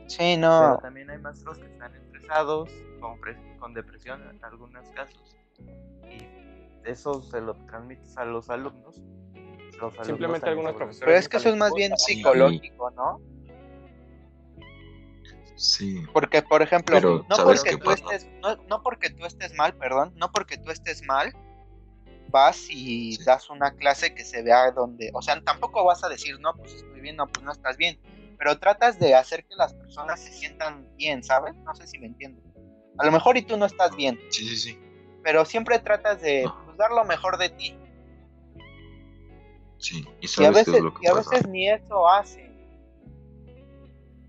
[0.06, 0.78] Sí, Pero no.
[0.78, 2.68] también hay maestros que están estresados,
[3.00, 3.18] con,
[3.58, 5.36] con depresión en algunos casos.
[6.10, 6.26] Y
[6.84, 9.00] eso se lo transmites a los alumnos.
[9.80, 13.20] Los alumnos Simplemente algunos profesores Pero es que eso es más bien psicológico, ¿no?
[15.56, 19.54] Sí, Porque, por ejemplo, Pero, no ¿sabes porque tú estés, no, no porque tú estés
[19.54, 21.32] mal, perdón, no porque tú estés mal,
[22.28, 23.24] vas y Sí.
[23.24, 26.74] das una clase que se vea donde, o sea, tampoco vas a decir, no, pues
[26.74, 28.00] estoy bien, no, pues no estás bien,
[28.36, 31.54] pero tratas de hacer que las personas se sientan bien, ¿sabes?
[31.64, 32.42] No sé si me entiendo.
[32.98, 34.78] A lo mejor y tú no estás bien, sí, sí, sí.
[35.22, 36.62] pero siempre tratas de Ajá.
[36.64, 37.78] pues, dar lo mejor de ti.
[39.78, 42.08] Sí, y Y a sabes qué veces, es lo que y a veces ni eso
[42.08, 42.52] hacen.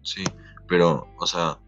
[0.03, 0.23] Sí,
[0.67, 1.59] pero, o sea,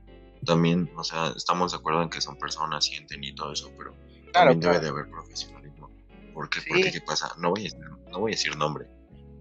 [0.45, 3.91] también, o sea, estamos de acuerdo en que son personas, sienten y todo eso, pero
[4.31, 4.73] Claro, también claro.
[4.75, 5.89] debe de haber profesionalismo.
[6.33, 6.61] ¿Por qué?
[6.61, 6.69] Sí.
[6.69, 7.33] Porque, ¿qué pasa?
[7.37, 8.87] No voy, a, no voy a decir nombre,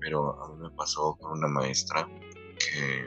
[0.01, 2.09] pero a mí me pasó con una maestra
[2.59, 3.07] que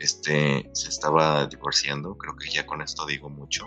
[0.00, 3.64] este, se estaba divorciando, creo que ya con esto digo mucho,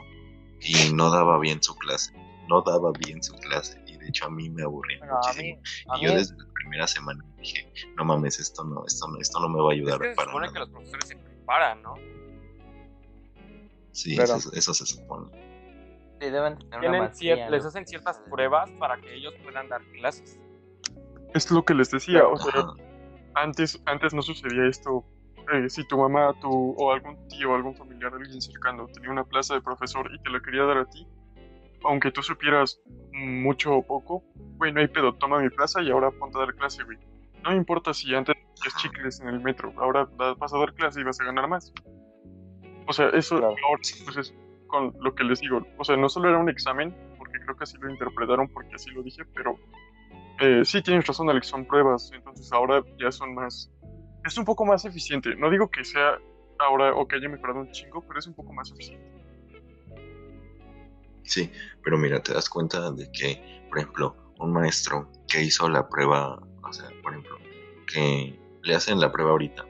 [0.61, 2.13] y no daba bien su clase,
[2.47, 5.53] no daba bien su clase, y de hecho a mí me aburría Bueno, a mí,
[5.55, 5.93] muchísimo.
[5.93, 9.17] a y yo mí- desde la primera semana dije, no mames, esto no, esto no,
[9.19, 10.51] esto no me va a Es ayudar que se para nada.
[10.53, 11.09] que los profesores
[11.45, 11.95] preparan, ¿no?
[13.91, 15.31] Sí, Pero- eso, eso se supone.
[16.19, 16.57] Sí, deben
[17.49, 20.39] les hacen ciertas pruebas para que ellos puedan dar clases.
[21.33, 22.73] Es lo que les decía, o sea, Ajá.
[23.35, 25.05] antes, antes no sucedía esto.
[25.53, 29.53] eh, si tu mamá, tu, o algún tío, algún familiar, alguien cercano tenía una plaza
[29.53, 31.07] de profesor y te la quería dar a ti,
[31.83, 32.81] aunque tú supieras
[33.11, 34.23] mucho o poco,
[34.57, 36.97] güey, no hay pedo, toma mi plaza y ahora ponte a dar clase, güey.
[37.45, 38.77] No importa si antes es Ajá.
[38.81, 41.71] chicles en el metro, ahora vas a dar clase y vas a ganar más.
[42.87, 43.55] O sea, eso Claro.
[43.67, 44.33] ahora, pues es
[44.67, 45.61] con lo que les digo.
[45.77, 48.89] O sea, no solo era un examen, porque creo que así lo interpretaron, porque así
[48.91, 49.55] lo dije, pero
[50.39, 53.71] eh, sí tienes razón, Alex, son pruebas, entonces ahora ya son más...
[54.25, 55.35] Es un poco más eficiente.
[55.35, 56.17] No digo que sea
[56.59, 59.05] ahora o que haya mejorado un chingo, pero es un poco más eficiente.
[61.23, 61.51] Sí,
[61.83, 66.39] pero mira, te das cuenta de que, por ejemplo, un maestro que hizo la prueba,
[66.67, 67.37] o sea, por ejemplo,
[67.91, 69.65] que le hacen la prueba ahorita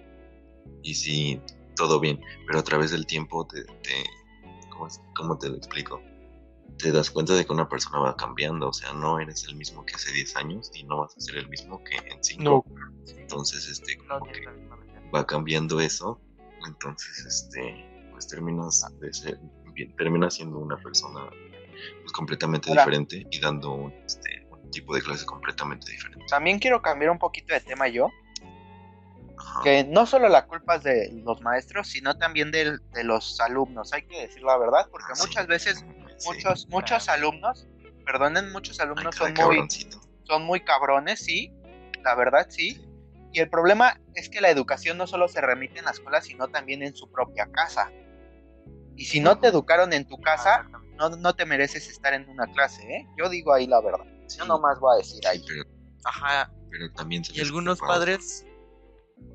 [0.82, 1.42] y sí,
[1.76, 4.04] todo bien, pero a través del tiempo te, te
[4.70, 6.02] ¿cómo, es- cómo te lo explico?
[6.78, 9.86] Te das cuenta de que una persona va cambiando, o sea, no eres el mismo
[9.86, 12.44] que hace 10 años y no vas a ser el mismo que en 5.
[12.44, 12.66] No,
[13.18, 14.42] Entonces, este, No como que
[15.14, 16.20] va cambiando eso,
[16.68, 19.40] entonces este pues terminas de ser
[19.98, 21.30] terminas siendo una persona
[22.02, 24.35] pues, completamente diferente y dando un, este, un
[24.76, 26.24] tipo de clase completamente diferente.
[26.30, 28.10] También quiero cambiar un poquito de tema yo.
[29.38, 29.62] Ajá.
[29.64, 33.92] que no solo la culpa es de los maestros, sino también del- de, los alumnos,
[33.92, 35.28] hay que decir la verdad, porque Ah, sí.
[35.28, 35.84] muchas veces
[36.18, 36.28] Sí.
[36.30, 37.68] muchos muchos alumnos,
[38.06, 39.68] perdonen, muchos alumnos son muy
[40.24, 41.52] son muy cabrones, sí,
[42.04, 42.82] la verdad sí.
[43.34, 46.48] Y el problema es que la educación no solo se remite en la escuela, sino
[46.48, 47.92] también en su propia casa.
[48.96, 50.96] Y si no te educaron en tu Ah, casa, exactamente.
[50.96, 53.06] no, no te mereces estar en una clase, ¿eh?
[53.18, 54.06] Yo digo ahí la verdad.
[54.28, 55.44] Sí, Yo nomás voy a decir sí, ahí.
[55.48, 55.64] pero,
[56.06, 56.52] Ajá.
[56.72, 58.46] pero también Y sabes qué algunos padres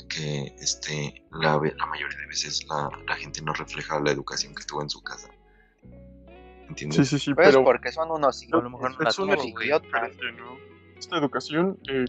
[0.08, 4.64] que este la, la mayoría de veces la, la gente no refleja la educación que
[4.64, 5.28] tuvo en su casa.
[6.68, 7.08] ¿Entiendes?
[7.08, 7.64] sí, sí, sí, Pues pero...
[7.64, 9.48] porque son unos a lo mejor no es uno güey.
[9.66, 10.12] idiotas.
[10.38, 10.56] ¿no?
[10.96, 12.04] Esta educación eh,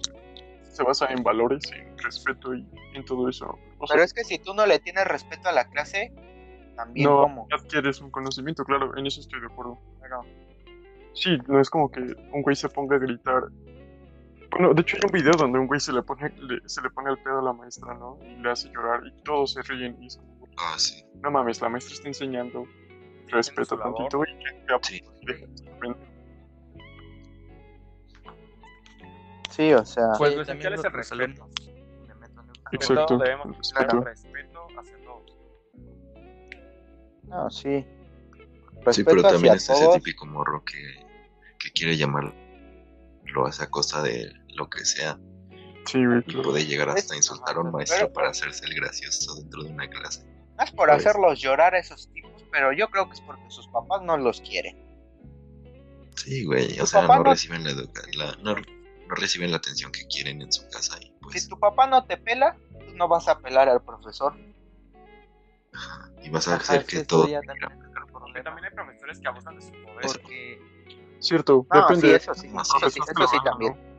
[0.72, 3.58] se basa en valores, en respeto y en todo eso.
[3.80, 6.14] O sea, Pero es que si tú no le tienes respeto a la clase,
[6.76, 7.48] también no como.
[7.52, 9.80] adquieres un conocimiento, claro, en eso estoy de acuerdo.
[10.02, 10.22] Pero,
[11.14, 12.00] Sí, no es como que
[12.34, 13.44] un güey se ponga a gritar.
[14.52, 16.90] Bueno, de hecho hay un video donde un güey se le pone, le- se le
[16.90, 18.18] pone el pedo a la maestra, ¿no?
[18.24, 21.04] Y le hace llorar y todos se ríen y es como, Ah, sí.
[21.22, 22.66] no mames, la maestra está enseñando,
[23.28, 23.96] respeta labor.
[24.10, 25.02] tantito y ya, Sí.
[25.24, 26.12] deja de sorprender.
[29.50, 30.06] sí, o sea.
[30.18, 31.50] Pues Sí, lo también esencial es el respeto.
[32.74, 33.98] Exacto, todo debemos respeto.
[33.98, 35.38] el respeto hacia todos.
[37.28, 37.86] No, sí.
[37.86, 37.86] Sí,
[38.86, 39.96] Respeto pero también está ese todos.
[39.98, 41.01] típico morro que,
[41.74, 42.34] que quiere llamar
[43.26, 45.18] lo hace a costa de lo que sea
[45.86, 46.44] Sí, güey, y claro.
[46.44, 49.64] puede llegar Pues, hasta insultar a un ajá, maestro pero- para hacerse el gracioso dentro
[49.64, 50.24] de una clase.
[50.58, 53.42] No es por Pues- hacerlos llorar a esos tipos, pero yo creo que es porque
[53.50, 54.78] sus papás no los quieren.
[56.16, 59.92] Sí, güey, o sea, no no- reciben la, educa la- no, no reciben la atención
[59.92, 63.08] que quieren en su casa y pues Si tu papá no te pela, tú no
[63.08, 64.36] vas a pelar al profesor.
[65.74, 67.24] Ajá, Y vas a Ajá, hacer es que todo...
[67.24, 70.02] también también hay profesores que abusan de su poder.
[70.04, 70.62] Porque
[71.22, 72.08] Cierto, No, depende.
[72.08, 73.74] sí, eso sí, eso Profesor sí, eso sí también.
[73.74, 73.92] ¿no?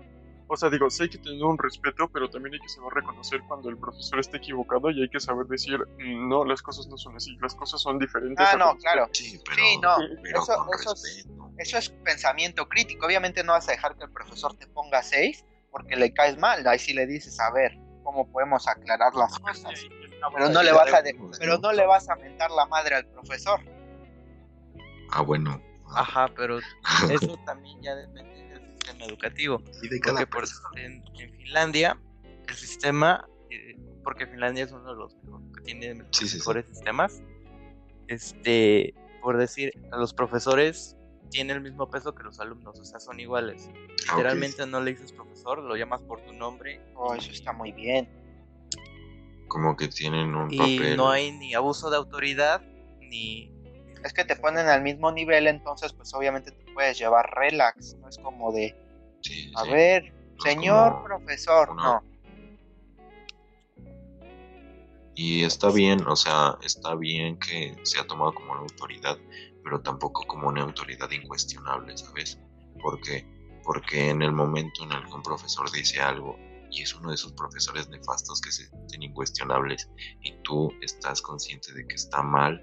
[0.49, 3.41] O sea, digo, sí hay que tener un respeto, pero también hay que saber reconocer
[3.49, 6.99] cuando el profesor está equivocado y hay que saber decir, "Mm, no, las cosas no
[6.99, 8.47] son así, las cosas son diferentes.
[8.53, 9.09] Ah, no, claro.
[9.13, 9.97] Sí, pero, Sí, no.
[10.23, 13.07] pero Eso, eso, es, eso es pensamiento crítico.
[13.07, 16.67] Obviamente no vas a dejar que el profesor te ponga 6 porque le caes mal.
[16.67, 19.79] Ahí sí le dices, a ver, ¿cómo podemos aclarar las cosas?
[19.79, 19.89] Sí,
[20.35, 22.97] Pero no le vas a, de- Pues, pero no le vas a mentar la madre
[22.97, 23.59] al profesor.
[25.11, 25.63] Ah, bueno.
[25.97, 26.59] Ajá, pero
[27.11, 29.63] eso también ya depende del sistema educativo.
[29.83, 31.99] y de cada Porque por, en, en Finlandia,
[32.49, 35.15] el sistema, eh, porque Finlandia es uno de los
[35.57, 36.39] que tiene los Sí, sí, sí.
[36.39, 37.23] mejores sistemas,
[38.09, 40.97] este, por decir, los profesores
[41.31, 43.71] tienen el mismo peso que los alumnos, o sea, son iguales.
[44.09, 44.17] Ah.
[44.17, 48.09] Literalmente no le dices profesor, lo llamas por tu nombre Oh, eso está muy bien.
[49.49, 50.97] Como que tienen un y papel.
[50.97, 52.63] no hay ni abuso de autoridad
[53.01, 53.52] ni
[54.05, 57.95] Es que te ponen al mismo nivel, entonces pues obviamente te puedes llevar relax.
[58.01, 58.75] No es como de,
[59.21, 59.71] Sí, a sí.
[59.71, 60.13] ver,
[60.43, 62.05] señor profesor, una- no.
[65.15, 69.19] Y está bien, o sea, está bien que sea tomado como una autoridad,
[69.63, 72.39] pero tampoco como una autoridad incuestionable, ¿sabes?
[72.83, 73.27] Porque,
[73.63, 76.37] porque en el momento en el que un profesor dice algo
[76.71, 79.91] y es uno de esos profesores nefastos que se sienten incuestionables
[80.23, 82.61] y tú estás consciente de que está mal,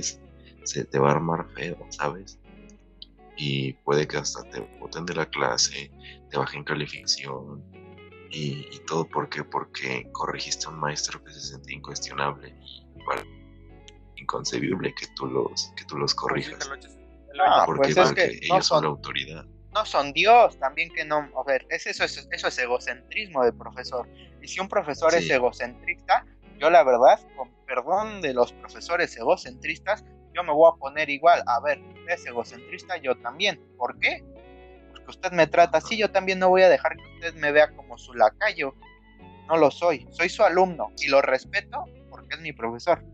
[0.00, 0.20] es,
[0.64, 2.38] se te va a armar feo, ¿sabes?
[3.36, 5.90] Y puede que hasta te boten de la clase,
[6.30, 7.62] te bajen calificación,
[8.30, 9.44] y, y todo ¿por qué?
[9.44, 12.52] porque corregiste a un maestro que se sentía incuestionable
[12.96, 13.22] y para
[14.16, 16.68] inconcebible que tú los que tú los corrijas
[17.38, 20.88] Ah, porque, pues es porque que ellos no son la autoridad no son Dios, también
[20.94, 24.08] que no, a ver, es eso, es, eso es egocentrismo del profesor.
[24.40, 26.24] Y si un profesor es egocentrista,
[26.58, 31.42] yo la verdad, con perdón de los profesores egocentristas, yo me voy a poner igual,
[31.46, 33.60] a ver, usted es egocentrista, yo también.
[33.76, 34.24] ¿Por qué?
[34.90, 37.70] Porque usted me trata así, yo también no voy a dejar que usted me vea
[37.74, 38.74] como su lacayo.
[39.46, 43.04] No lo soy, soy su alumno y lo respeto porque es mi profesor.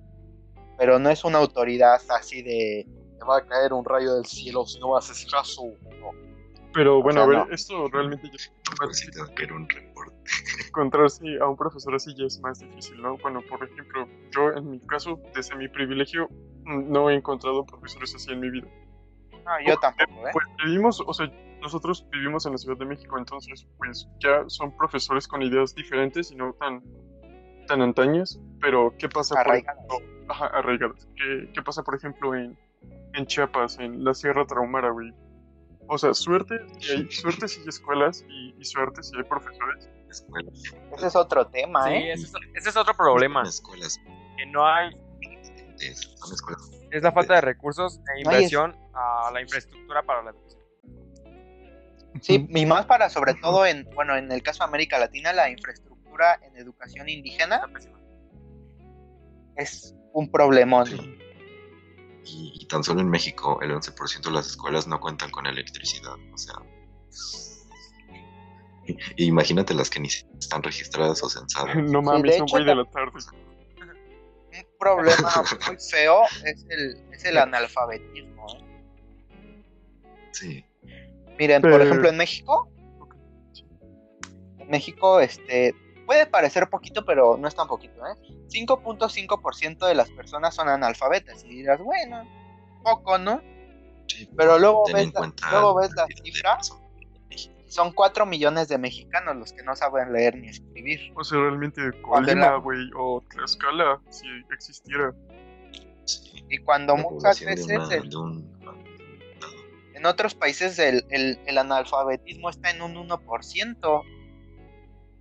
[0.78, 2.86] Pero no es una autoridad así de,
[3.18, 5.64] te va a caer un rayo del cielo si no haces caso.
[6.00, 6.29] No.
[6.72, 7.54] Pero bueno, sea, a ver, no.
[7.54, 8.38] esto realmente ya
[8.76, 8.88] Por
[9.28, 10.20] a caer un reporte
[10.68, 13.16] encontrarse a un profesor así ya es más difícil, ¿no?
[13.18, 16.28] Bueno, por ejemplo, yo en mi caso, desde mi privilegio,
[16.64, 18.68] mm, no he encontrado profesores así en mi vida.
[19.32, 20.30] No, yo tampoco, ¿eh?
[20.32, 21.30] Pues vivimos, o sea,
[21.60, 26.30] nosotros vivimos en la Ciudad de México, entonces, pues ya son profesores con ideas diferentes
[26.30, 26.82] y no tan,
[27.66, 29.84] tan antañas, pero ¿qué pasa, por Arraigadas.
[29.88, 30.24] ejemplo?
[30.28, 31.08] Ajá, arraigadas.
[31.16, 32.56] ¿Qué, qué pasa, por ejemplo, en,
[33.14, 35.12] en Chiapas, en la Sierra Traumara, güey?
[35.92, 39.88] O sea, suerte si hay, suerte si hay escuelas y, y suerte si hay profesores.
[40.08, 40.62] escuelas
[40.96, 42.12] Ese es otro tema, Sí, ¿eh?
[42.12, 43.42] ese es, ese es otro problema.
[43.42, 43.98] escuelas
[44.36, 44.90] Que no hay,
[46.16, 50.30] son escuelas es la falta de recursos e No inversión a la infraestructura para la
[50.30, 50.60] educación.
[52.20, 55.48] Sí, y más para sobre todo en, bueno, en el caso de América Latina, la
[55.48, 57.62] infraestructura en educación indígena
[59.56, 60.86] es un problemón.
[60.86, 61.18] Sí.
[62.24, 66.14] Y, y tan solo en México el 11% de las escuelas no cuentan con electricidad.
[66.32, 66.54] O sea,
[69.16, 71.76] imagínate las que ni están registradas o censadas.
[71.76, 73.12] No mames, hecho, güey de la tarde.
[74.52, 78.46] Un problema muy feo es el, es el analfabetismo.
[78.54, 79.62] ¿eh?
[80.32, 80.64] Sí,
[81.40, 82.68] Miren, por ejemplo, en México,
[84.58, 85.74] en México, este,
[86.10, 88.14] puede parecer poquito, pero no es tan poquito, ¿eh?
[88.48, 91.44] 5.5% de las personas son analfabetas.
[91.44, 92.28] Y dirás, bueno,
[92.82, 93.40] poco, ¿no?
[94.08, 96.58] sí, Pero luego ves la- luego ves la cifra.
[97.68, 101.12] Son 4 millones de mexicanos los que no saben leer ni escribir.
[101.14, 105.14] O sea, realmente Colima, la- güey, o Tlaxcala, si existiera.
[106.06, 108.60] Sí, Y cuando la muchas veces una- el- de un-
[109.94, 114.02] en otros países el, el- el analfabetismo está en un 1%.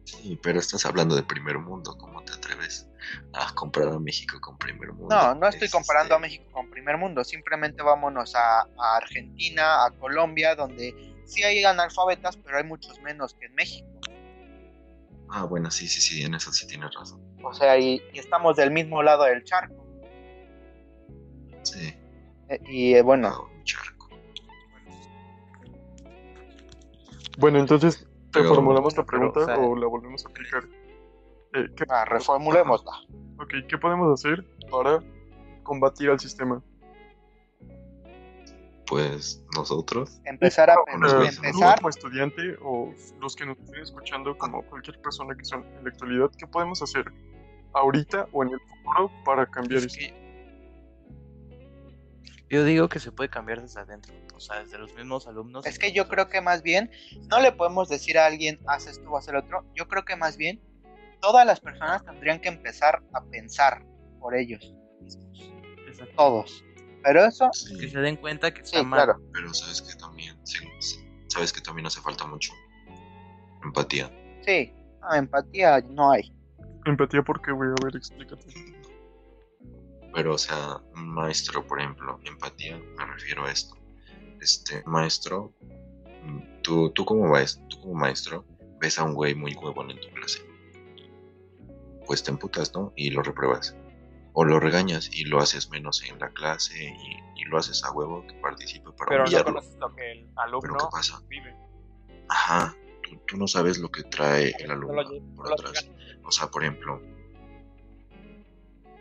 [0.10, 2.88] Sí, pero estás hablando de primer mundo, ¿cómo te atreves
[3.34, 5.16] a comparar a México con primer mundo?
[5.16, 8.98] No, no estoy Es, comparando a este, México con primer mundo, simplemente vámonos a, a
[8.98, 10.96] Argentina, a Colombia, donde
[11.26, 13.88] sí hay analfabetas, pero hay muchos menos que en México.
[15.30, 17.22] Ah, bueno, sí, sí, sí, en eso sí tienes razón.
[17.44, 19.76] O sea, y, y estamos del mismo lado del charco.
[21.62, 21.94] Sí,
[22.50, 24.10] Eh, y eh, bueno, charco.
[27.38, 30.64] Bueno, entonces, ¿te Pero- formulamos la pero, pregunta o sea- o la volvemos a aplicar?
[31.54, 32.92] Eh, ¿qué, ah, reformulémosla.
[33.40, 35.02] ok, ¿qué podemos hacer para
[35.64, 36.62] combatir al sistema?
[38.88, 43.46] Pues nosotros, Empezar a No, pen- Nos ves, tú empezar, como estudiante o los que
[43.46, 47.06] nos estén escuchando, como cualquier persona que son en la actualidad, ¿qué podemos hacer
[47.74, 49.98] ahorita o en el futuro para cambiar Es eso?
[50.00, 50.29] que
[52.50, 55.66] yo digo que se puede cambiar desde adentro, o sea, desde los mismos alumnos.
[55.66, 56.90] Es que yo creo que más bien
[57.30, 59.66] no le podemos decir a alguien haz esto o haz el otro.
[59.76, 60.62] Yo creo que más bien
[61.22, 63.86] todas las personas tendrían que empezar a pensar
[64.20, 65.54] por ellos mismos.
[65.88, 66.14] Exacto.
[66.16, 66.64] Todos.
[67.04, 69.04] Pero eso, Sí, Que se den cuenta que sí, está mal.
[69.04, 69.22] claro.
[69.34, 72.52] pero sabes que también, sí, sí, sabes que también hace falta mucho
[73.64, 74.12] empatía.
[74.46, 76.34] Sí, no, empatía no hay.
[76.86, 77.70] Empatía, ¿por qué, güey?
[77.70, 78.46] A ver, explícate.
[80.14, 83.76] Pero, o sea, un maestro, por ejemplo, empatía, me refiero a esto.
[84.42, 85.54] Este maestro,
[86.24, 88.46] mm, tú, tú, como, maestro, tú como maestro
[88.80, 90.40] ves a un güey muy huevón en tu clase.
[92.08, 92.92] Pues te emputas, ¿no?
[92.96, 93.76] Y lo repruebas.
[94.34, 97.92] O lo regañas y lo haces menos en la clase y, y lo haces a
[97.92, 99.54] huevo que participe para Pero no humillarlo.
[99.54, 100.30] conoces lo que el
[100.62, 101.22] Pero ¿qué pasa?
[101.28, 101.56] vive.
[102.30, 105.90] Ajá, tú, tú no sabes lo que trae el No alumno lo por no atrás.
[106.24, 107.02] O sea, por ejemplo,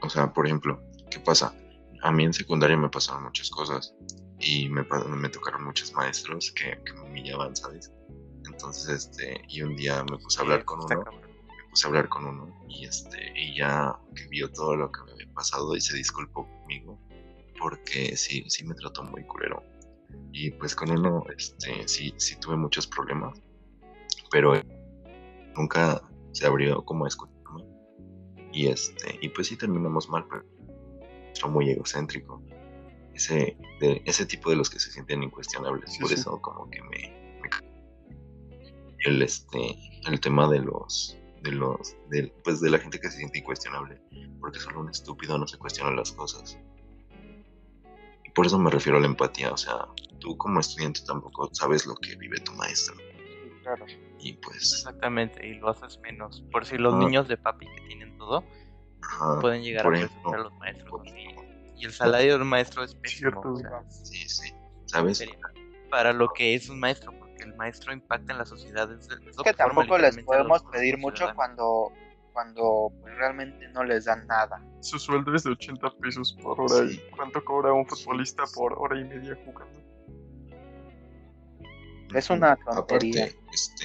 [0.00, 1.54] o sea, por ejemplo, ¿qué pasa?
[2.02, 3.94] A mí en secundaria me pasaron muchas cosas
[4.38, 4.84] y me,
[5.16, 7.92] me tocaron muchos maestros que, que me humillaban, ¿sabes?
[8.46, 12.08] Entonces, este, y un día me puse a hablar con uno, me puse a hablar
[12.08, 15.80] con uno y este, y ya que vio todo lo que me había pasado y
[15.80, 16.98] se disculpó conmigo
[17.58, 19.62] porque sí, sí me trató muy culero.
[20.32, 23.42] Y pues con uno, este, sí, sí tuve muchos problemas,
[24.30, 24.54] pero
[25.56, 26.00] nunca
[26.32, 27.64] se abrió como a escucharme.
[28.52, 30.44] Y este, y pues sí terminamos mal, pero
[31.40, 32.42] fue muy egocéntrico.
[33.14, 35.92] Ese, de, ese tipo de los que se sienten incuestionables.
[35.92, 36.14] Sí, Por sí.
[36.14, 37.48] eso como que me, me
[39.04, 43.18] el este, el tema de los, de los, del- pues de la gente que se
[43.18, 44.00] siente incuestionable,
[44.40, 46.58] porque solo un estúpido no se cuestiona las cosas.
[48.24, 49.86] Y por eso me refiero a la empatía, o sea,
[50.20, 52.94] tú como estudiante tampoco sabes lo que vive tu maestro.
[52.96, 53.84] Sí, claro.
[54.20, 56.42] Y pues, Exactamente, y lo haces menos.
[56.52, 56.98] Por si los Ah.
[56.98, 58.44] niños de papi que tienen todo
[59.02, 61.02] ajá, pueden llegar a ejemplo, presentar a los maestros.
[61.76, 63.30] Y el salario del maestro es pésimo.
[63.30, 64.52] Cierto, o sea, sí, sí,
[64.86, 65.18] ¿sabes?
[65.18, 65.38] sería
[65.90, 68.90] para lo que es un maestro, porque el maestro impacta en la sociedad.
[68.92, 71.36] Es, es que tampoco les podemos los- pedir mucho ciudadanos.
[71.36, 71.92] cuando,
[72.32, 74.62] cuando pues, realmente no les dan nada.
[74.80, 76.88] Su sueldo es de 80 pesos por hora.
[76.88, 77.00] Sí.
[77.06, 79.80] ¿Y cuánto cobra un futbolista por hora y media jugando?
[82.14, 83.24] Es una tontería.
[83.24, 83.84] Aparte, este,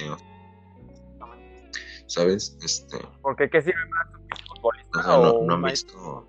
[2.06, 2.56] ¿sabes?
[2.62, 4.08] Este, Porque ¿qué sirve más
[4.64, 6.28] futbolista o sea, no, o no han maestro?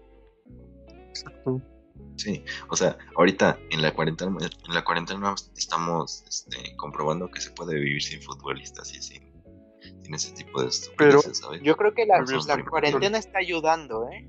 [0.86, 1.62] visto, Exacto.
[2.16, 4.36] sí, o sea, ahorita en la cuarentena,
[4.68, 9.24] en la cuarentena estamos este, comprobando que se puede vivir sin futbolistas y sin,
[10.02, 11.62] sin ese tipo de ¿sabes?
[11.62, 12.24] Yo creo que la,
[12.70, 14.28] cuarentena está ayudando, ¿eh?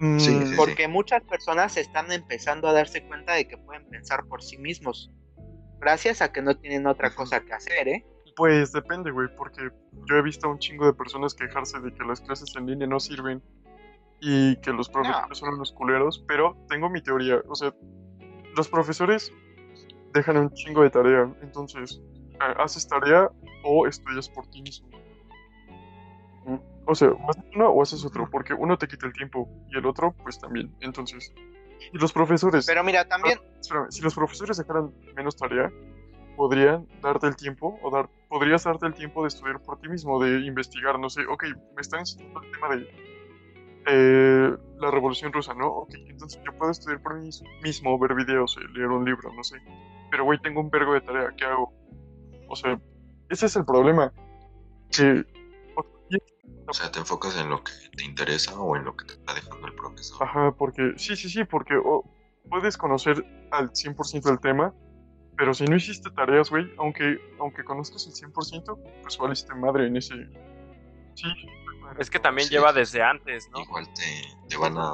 [0.00, 4.24] Mm, Sí, sí, Porque muchas personas están empezando a darse cuenta de que pueden pensar
[4.26, 5.10] por sí mismos.
[5.78, 8.06] Gracias a que no tienen otra cosa que hacer, ¿eh?
[8.36, 9.70] Pues depende, güey, porque
[10.06, 12.86] yo he visto a un chingo de personas quejarse de que las clases en línea
[12.86, 13.42] no sirven
[14.20, 17.74] y que los profesores son unos culeros, pero tengo mi teoría, o sea,
[18.56, 19.32] los profesores
[20.12, 22.00] dejan un chingo de tarea, entonces,
[22.58, 23.30] haces tarea
[23.64, 24.88] o estudias por ti mismo.
[26.86, 29.78] O sea, o haces uno o haces otro, porque uno te quita el tiempo y
[29.78, 31.32] el otro, pues también, entonces.
[31.92, 35.72] Y los profesores, Pero mira, también, espérame, si los profesores dejaran menos tarea,
[36.36, 40.22] podrían darte el tiempo, o dar, podrías darte el tiempo de estudiar por ti mismo,
[40.22, 43.10] de investigar, no sé, ok, me están enseñando el tema de
[43.86, 45.66] eh, la revolución rusa, ¿no?
[45.66, 47.28] Ok, entonces yo puedo estudiar por mí
[47.62, 49.56] mismo, ver videos, eh, leer un libro, no sé.
[50.12, 51.72] Pero, güey, tengo un vergo de tarea, ¿qué hago?
[52.48, 52.80] O sea,
[53.28, 54.12] ese es el problema.
[54.90, 55.24] Que,
[56.68, 59.34] O sea, te enfocas en lo que te interesa o en lo que te está
[59.34, 60.22] dejando el profesor.
[60.22, 62.04] Ajá, porque sí, sí, sí, porque o
[62.48, 64.72] puedes conocer al 100% el tema,
[65.40, 69.96] pero si no hiciste tareas, güey, aunque, aunque conozcas el 100%, pues valiste madre en
[69.96, 70.14] ese...
[71.14, 71.26] Sí,
[71.98, 72.54] Es que también Sí.
[72.54, 73.60] lleva desde antes, ¿no?
[73.62, 74.02] Igual te,
[74.50, 74.92] te van a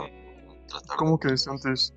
[0.69, 1.93] tratar ¿cómo que es antes?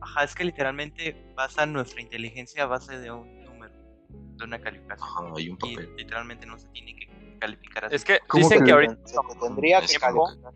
[0.00, 3.74] Ajá, es que literalmente basa nuestra inteligencia a base de un número,
[4.08, 5.08] de una calificación.
[5.26, 5.96] Ajá, hay un Y papel.
[5.96, 7.96] literalmente no se tiene que calificar así.
[7.96, 10.54] Es que ¿Cómo dicen que- que ahorita se te tendría que Es calificar.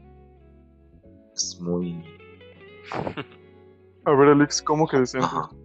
[1.34, 2.00] Es muy...
[4.05, 5.32] A ver, Alex, ¿cómo que desde antes?
[5.34, 5.48] Ajá.
[5.50, 5.61] O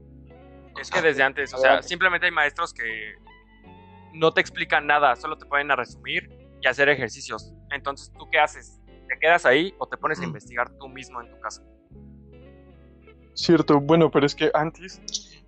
[0.79, 3.15] Es que desde antes, o sea, simplemente hay maestros que
[4.13, 6.29] no te explican nada, solo te ponen a resumir
[6.61, 7.53] y hacer ejercicios.
[7.71, 8.79] Entonces, ¿tú qué haces?
[9.07, 10.29] ¿Te quedas ahí o te pones a Ujú.
[10.29, 11.61] investigar tú mismo en tu casa?
[13.33, 15.01] Cierto, bueno, pero es que antes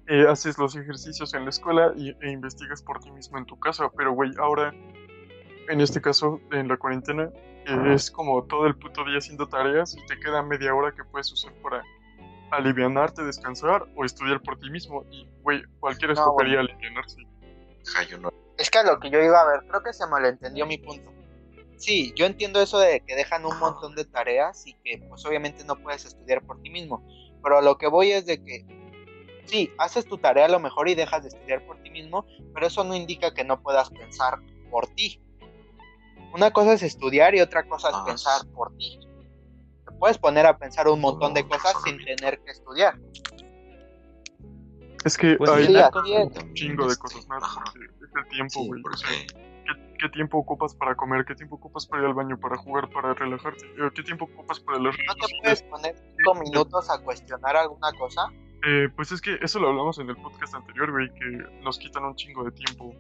[0.08, 3.60] eh, haces los ejercicios en la escuela y, e investigas por ti mismo en tu
[3.60, 4.74] casa, pero güey, ahora,
[5.68, 7.30] en este caso, en la cuarentena,
[7.66, 11.04] eh, es como todo el puto día haciendo tareas y te queda media hora que
[11.04, 11.84] puedes usar para
[12.52, 15.06] alivianarte, descansar o estudiar por ti mismo.
[15.12, 17.18] Y, güey, cualquiera No, escogería alivianarse.
[18.58, 21.12] Es que a lo que yo iba a ver, creo que se malentendió mi punto.
[21.78, 25.64] sí, yo entiendo eso de que dejan un montón de tareas y que pues obviamente
[25.64, 27.04] no puedes estudiar por ti mismo.
[27.42, 28.66] Pero a lo que voy es de que
[29.46, 32.68] sí, haces tu tarea a lo mejor y dejas de estudiar por ti mismo, pero
[32.68, 34.40] eso no indica que no puedas pensar
[34.70, 35.22] por ti.
[36.34, 39.00] Una cosa es estudiar y otra cosa es Ah, pensar por ti.
[40.00, 42.98] Puedes poner a pensar un montón de cosas sin tener que estudiar.
[45.06, 45.76] Es que Pues hay sí,
[46.16, 47.44] un chingo de cosas más.
[47.76, 48.82] es el tiempo, Sí, güey.
[48.82, 51.24] porque ¿qué, qué tiempo ocupas para comer?
[51.26, 52.38] ¿Qué tiempo ocupas para ir al baño?
[52.40, 52.90] ¿Para jugar?
[52.90, 53.66] ¿Para relajarte?
[53.66, 54.96] Eh, ¿Qué tiempo ocupas para leer?
[55.08, 58.24] ¿No te puedes poner cinco minutos a cuestionar alguna cosa?
[58.66, 61.26] Eh, pues es que eso lo hablamos en el podcast anterior, güey, que
[61.64, 62.94] nos quitan un chingo de tiempo,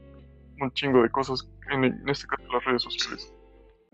[0.61, 3.33] un chingo de cosas, en, en este caso las redes sociales.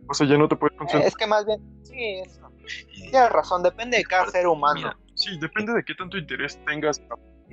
[0.08, 1.08] O sea, ya no te puedes Eh, concentrar.
[1.08, 2.48] es que más bien, sí, eso.
[2.92, 4.76] Y- Tienes razón, depende de cada ser humano.
[4.80, 7.02] Mira, Sí, depende de qué tanto interés tengas.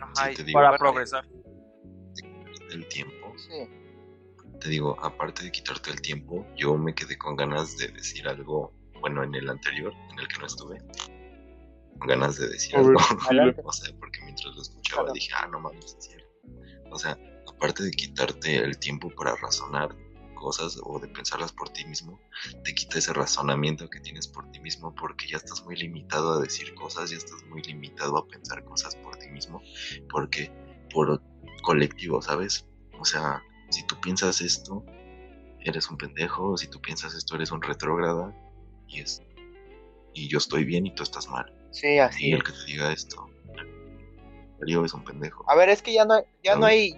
[0.00, 1.24] Ajá, Sí, te digo, Para aparte progresar.
[1.28, 3.68] de quitarte el tiempo, Sí.
[4.60, 8.72] te digo, aparte de quitarte el tiempo, yo me quedé con ganas de decir algo,
[9.00, 10.78] bueno, en el anterior, en el que no estuve,
[11.98, 12.94] con ganas de decir algo.
[13.64, 15.12] O sea, porque mientras lo escuchaba Claro.
[15.14, 16.26] dije, ah, no mames, es cierto.
[16.90, 19.94] O sea, aparte de quitarte el tiempo para razonar
[20.42, 22.20] cosas o de pensarlas por ti mismo,
[22.64, 26.40] te quita ese razonamiento que tienes por ti mismo porque ya estás muy limitado a
[26.40, 29.62] decir cosas, ya estás muy limitado a pensar cosas por ti mismo,
[30.10, 30.50] porque
[30.92, 31.22] por
[31.62, 32.66] colectivo, ¿sabes?
[32.98, 34.84] O sea, si tú piensas esto,
[35.60, 38.34] eres un pendejo, si tú piensas esto, eres un retrógrada
[38.88, 39.22] y es
[40.14, 41.50] y yo estoy bien y tú estás mal.
[41.70, 43.30] Sí, así Y el que te diga esto,
[44.58, 45.44] Darío es un pendejo.
[45.50, 46.94] A ver, es que ya no, ya no hay,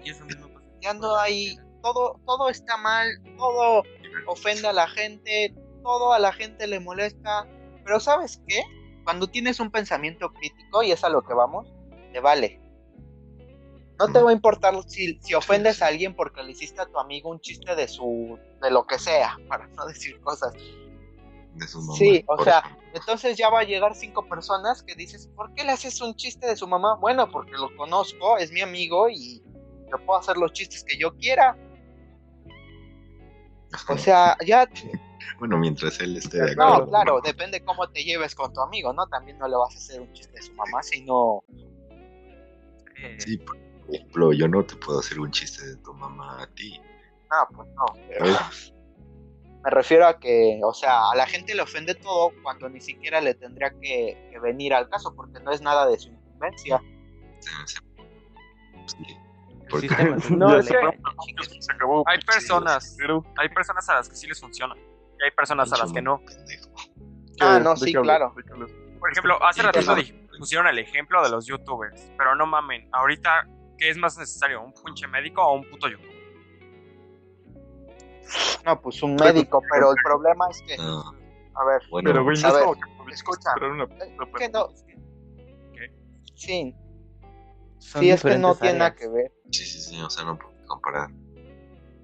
[0.83, 3.07] ya no hay, todo, todo está mal,
[3.37, 3.83] todo
[4.27, 7.47] ofende a la gente, todo a la gente le molesta.
[7.85, 8.63] Pero ¿sabes qué?
[9.05, 11.69] Cuando tienes un pensamiento crítico, y es a lo que vamos,
[12.13, 12.59] te vale.
[13.99, 16.99] No te va a importar si, si ofendes a alguien porque le hiciste a tu
[16.99, 20.55] amigo un chiste de su, de lo que sea, para no decir cosas.
[20.55, 22.85] De su mamá, Sí, o sea, ejemplo.
[22.95, 26.47] Entonces ya va a llegar cinco personas que dices, ¿por qué le haces un chiste
[26.47, 26.97] de su mamá?
[26.97, 29.43] Bueno, porque lo conozco, es mi amigo y
[29.93, 31.57] le puedo hacer los chistes que yo quiera.
[33.89, 34.69] O sea, ya,
[35.39, 36.89] bueno, mientras él esté de no, acuerdo.
[36.91, 39.07] claro, depende cómo te lleves con tu amigo, ¿no?
[39.09, 41.45] También no le vas a hacer un chiste de su mamá, sino,
[42.97, 43.57] Eh, Sí, por
[43.93, 46.81] ejemplo, yo no te puedo hacer un chiste de tu mamá a ti.
[47.31, 48.01] no, pues no.
[49.63, 53.21] me refiero a que, o sea, a la gente le ofende todo cuando ni siquiera
[53.21, 56.81] le tendría que, que venir al caso, porque no es nada de su incumbencia.
[58.87, 59.17] Sí, el
[60.31, 62.05] No, es que se acabó.
[62.07, 64.75] Hay personas, Pero, hay personas a las que sí les funciona.
[64.77, 66.21] Y hay personas a las que no.
[67.41, 68.35] Ah, ¿qué- no, sí, claro.
[68.99, 69.95] Por ejemplo, hace ratito
[70.39, 72.11] pusieron el ejemplo de los youtubers.
[72.17, 73.47] Pero no mamen, ahorita,
[73.79, 74.63] ¿qué es más necesario?
[74.63, 76.15] ¿Un pinche médico o un puto youtuber?
[78.65, 81.01] No, pues un médico, pero el problema es que, No,
[81.55, 82.63] a ver, bueno, Pero, güey, no a ver,
[83.13, 83.51] escucha.
[83.61, 84.69] una es que no,
[85.73, 85.93] ¿Qué?
[86.35, 86.75] sí,
[87.85, 89.33] son sí, es que no tiene nada que ver.
[89.51, 91.11] sí, sí, sí, o sea, no puedo comparar.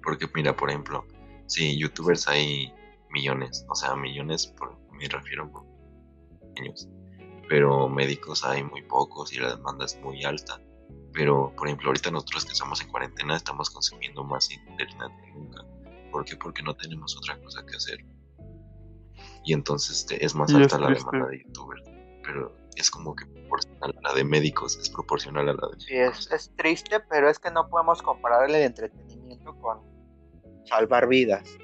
[0.03, 1.05] Porque mira, por ejemplo,
[1.47, 2.73] sí, youtubers hay
[3.09, 5.63] millones, o sea, millones, por, me refiero por
[6.57, 6.87] años.
[7.49, 10.61] Pero médicos hay muy pocos y la demanda es muy alta.
[11.13, 15.61] Pero, por ejemplo, ahorita nosotros que estamos en cuarentena estamos consumiendo más internet que nunca.
[16.11, 16.37] ¿Por qué?
[16.37, 18.05] Porque no tenemos otra cosa que hacer.
[19.43, 21.05] Y entonces este, es más Y alta es la triste.
[21.11, 21.83] demanda de youtubers.
[22.23, 25.95] Pero es como que proporcional a la de médicos, es proporcional a la de Sí,
[25.97, 29.79] es, es triste, pero es que no podemos comparar el entretenimiento con
[30.65, 31.57] salvar vidas.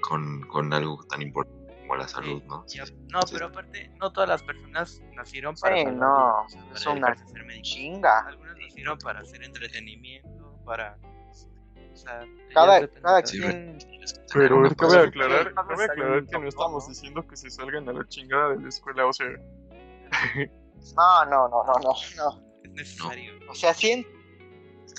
[0.00, 2.64] con, con algo tan importante como la salud, ¿no?
[2.68, 5.76] Ya- no, pero aparte, no todas las personas nacieron para.
[5.76, 7.68] Sí, salvar no, vidas, o sea, es para una ser médicos.
[7.68, 8.18] Chinga.
[8.26, 10.98] Algunas nacieron para hacer entretenimiento, para.
[11.92, 13.78] O sea, Cada, cada Sí, quien.
[14.32, 18.06] Pero cabe aclarar, Sí, cabe aclarar que no estamos diciendo que se salgan a la
[18.08, 19.28] chingada de la escuela, o sea,
[20.96, 22.42] No, no, no, no, no, no.
[22.62, 23.32] Es necesario.
[23.48, 24.06] O sea, sí,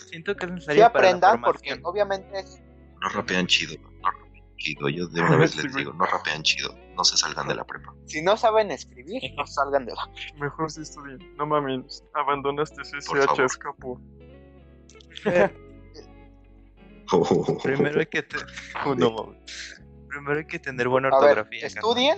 [0.09, 2.61] Siento que es sí necesario para la aprendan porque obviamente es,
[3.01, 4.89] No rapean chido, no rapean chido.
[4.89, 7.63] Yo de una vez Sí, les digo, no rapean chido, no se salgan de la
[7.65, 7.93] prepa.
[8.05, 10.09] si no saben escribir, no salgan de la...
[10.39, 11.35] mejor si estudien.
[11.37, 13.41] No mames, abandonaste favor.
[13.45, 13.99] escapo.
[17.63, 18.37] Primero hay que te-
[18.85, 19.35] Oh, no.
[20.07, 21.67] Primero hay que tener buena A ver, ortografía.
[21.67, 22.17] estudien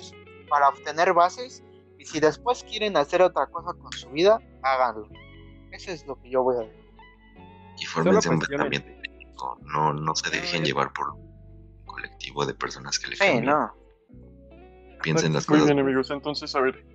[0.50, 1.64] para obtener bases
[2.00, 5.08] y si después quieren hacer otra cosa con su vida, háganlo.
[5.72, 6.88] Eso es lo que yo voy a decir.
[7.80, 9.60] Y fórmense un pensamiento crítico.
[9.62, 13.72] No, no se dejen llevar por un colectivo de personas que le Sí, no.
[15.02, 15.64] Piensen las cosas.
[15.64, 16.10] Muy bien, amigos.
[16.10, 16.86] Entonces, a ver.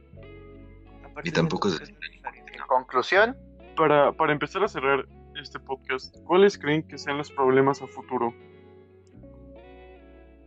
[1.24, 1.84] Y tampoco se...
[1.84, 3.36] En conclusión.
[3.76, 5.06] Para, para empezar a cerrar
[5.40, 8.34] este podcast, ¿cuáles creen que sean los problemas a futuro?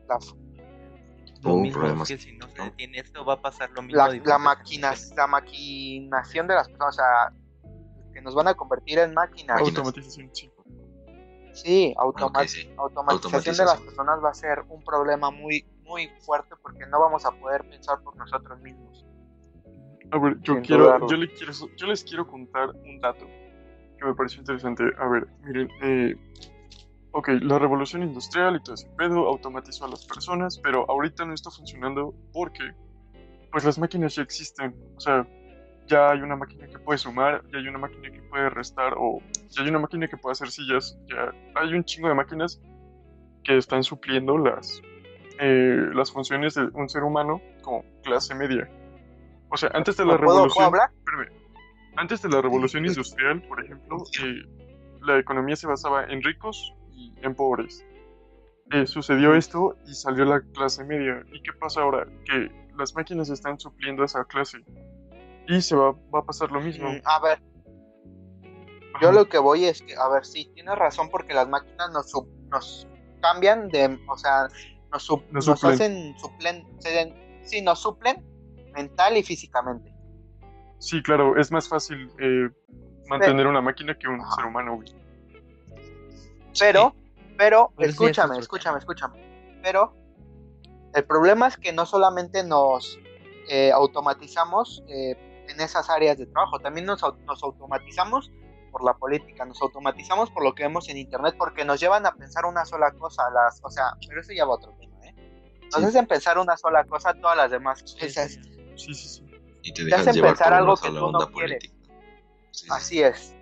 [0.08, 0.36] Las
[1.46, 3.98] 2002, que si no se detiene esto va a pasar lo mismo.
[3.98, 4.58] La, la,
[5.16, 7.34] la maquinación de las personas, o sea,
[8.14, 9.60] que nos van a convertir en máquinas.
[9.62, 10.52] Automatización, sí.
[11.54, 12.42] Sí, automa.
[12.78, 17.26] Automatización, de las personas va a ser un problema muy, muy fuerte porque no vamos
[17.26, 19.06] a poder pensar por nosotros mismos.
[20.12, 23.26] A ver, yo, quiero, yo, les quiero, yo les quiero contar un dato
[23.98, 24.84] que me pareció interesante.
[25.00, 26.16] A ver, miren, eh,
[27.16, 31.34] ok, la revolución industrial y todo ese pedo automatizó a las personas, pero ahorita no
[31.34, 32.74] está funcionando porque,
[33.54, 34.76] pues las máquinas ya existen.
[34.98, 35.26] O sea,
[35.88, 39.22] ya hay una máquina que puede sumar, ya hay una máquina que puede restar, o
[39.50, 42.62] ya hay una máquina que puede hacer sillas, ya hay un chingo de máquinas
[43.46, 44.82] que están supliendo las,
[45.40, 48.70] eh, las funciones de un ser humano como clase media.
[49.50, 51.48] O sea, antes de la ¿Puedo, ¿puedo revolución, espérame.
[51.96, 54.44] antes de la revolución industrial, por ejemplo, eh,
[55.04, 57.86] la economía se basaba en ricos y en pobres.
[58.72, 61.24] Eh, sucedió esto y salió la clase media.
[61.32, 62.08] ¿Y qué pasa ahora?
[62.26, 64.60] Que las máquinas están supliendo a esa clase.
[65.48, 66.90] Y se va, va a pasar lo mismo.
[66.90, 67.40] Mm, A ver,
[69.02, 72.12] yo lo que voy es que, a ver, sí, tienes razón porque las máquinas nos,
[72.50, 72.88] nos
[73.22, 74.48] cambian de, o sea,
[74.92, 75.74] nos, sup- Nos nos suplen.
[75.74, 78.24] hacen, suplen, se- sí, nos suplen
[78.74, 79.94] mental y físicamente.
[80.80, 82.50] Sí, claro, es más fácil eh,
[83.08, 84.36] mantener una máquina que un Ajá.
[84.38, 84.76] ser humano.
[84.78, 84.88] güey.
[86.60, 86.96] Pero,
[87.38, 89.60] pero, escúchame, escúchame, escúchame.
[89.64, 89.94] Pero
[90.94, 92.98] el problema es que no solamente nos
[93.50, 98.32] eh, automatizamos eh, en esas áreas de trabajo, también nos, nos automatizamos
[98.72, 102.12] por la política, nos automatizamos por lo que vemos en internet, porque nos llevan a
[102.14, 105.14] pensar una sola cosa, las, o sea, pero eso ya va a otro tema, ¿eh?
[105.72, 105.86] Nos Sí.
[105.86, 108.40] hacen pensar una sola cosa todas las demás cosas.
[108.76, 109.22] Sí, sí, sí.
[109.64, 111.32] Y te Te hacen pensar algo que tú no quieres.
[111.60, 111.74] política.
[112.52, 112.68] Sí, sí.
[112.72, 113.35] Así es.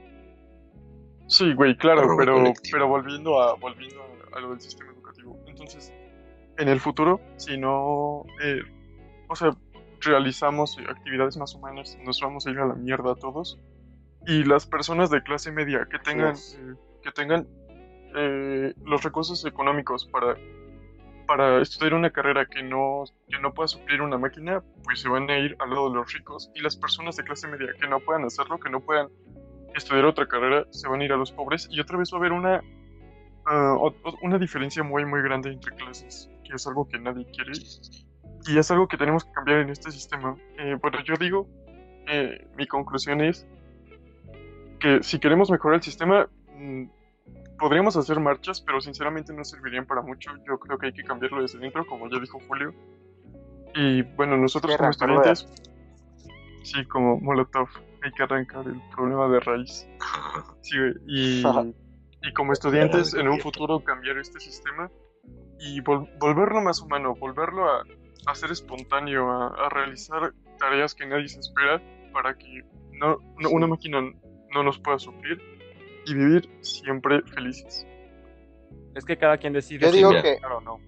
[1.33, 2.73] Sí, güey, claro, pero, colectivo.
[2.73, 4.03] pero volviendo a volviendo
[4.33, 5.35] a, lo del sistema educativo.
[5.47, 5.91] Entonces,
[6.59, 8.61] en el futuro, si no, eh,
[9.27, 9.57] o sea,
[10.01, 13.59] realizamos actividades más humanas, nos vamos a ir a la mierda todos.
[14.27, 17.47] Y las personas de clase media que tengan, eh, que tengan
[18.15, 20.37] eh, los recursos económicos para,
[21.25, 25.27] para estudiar una carrera que no, que no pueda suplir una máquina, pues se van
[25.31, 26.51] a ir al lado de los ricos.
[26.53, 29.09] Y las personas de clase media que no puedan hacerlo, que no puedan
[29.75, 32.19] estudiar otra carrera, se van a ir a los pobres y otra vez va a
[32.19, 32.61] haber una,
[33.45, 37.51] o- una diferencia muy, muy grande entre clases, que es algo que nadie quiere
[38.45, 40.35] y es algo que tenemos que cambiar en este sistema.
[40.57, 41.47] Eh, bueno, yo digo,
[42.07, 43.47] eh, mi conclusión es
[44.79, 46.83] que si queremos mejorar el sistema, mm,
[47.57, 50.31] podríamos hacer marchas, pero sinceramente no servirían para mucho.
[50.45, 52.73] Yo creo que hay que cambiarlo desde dentro, como ya dijo Julio.
[53.75, 54.89] Y bueno, nosotros como
[55.23, 55.63] estudiantes,
[56.63, 57.69] sí, como Molotov,
[58.03, 59.87] hay que arrancar el problema de raíz.
[60.61, 60.77] Sí,
[61.07, 61.43] y,
[62.21, 64.89] y como estudiantes en un futuro cambiar este sistema
[65.59, 67.83] y vol- volverlo más humano, volverlo a,
[68.27, 71.81] a ser espontáneo, a, a realizar tareas que nadie se espera
[72.11, 74.01] para que no, no- una máquina
[74.53, 75.41] no nos pueda suplir
[76.05, 77.87] y vivir siempre felices.
[78.95, 80.21] Es que cada quien decide Yo si digo mira.
[80.21, 80.79] que, claro o no.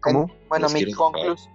[0.00, 0.30] ¿Cómo?
[0.48, 1.52] bueno, mi conclusión,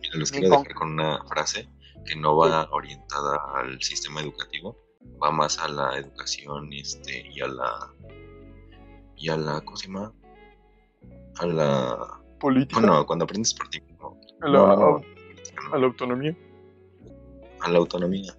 [0.00, 1.68] Mira, los quiero dejar con una frase
[2.08, 4.76] que no va orientada al sistema educativo,
[5.22, 7.94] va más a la educación este, y a la.
[9.16, 9.60] y a la.
[9.60, 10.12] ¿Cómo se llama?
[11.38, 12.20] A la.
[12.40, 14.18] Política, Bueno, cuando aprendes por ti mismo.
[14.40, 15.00] a, la, No,
[15.72, 16.36] a la autonomía.
[17.60, 18.32] a la autonomía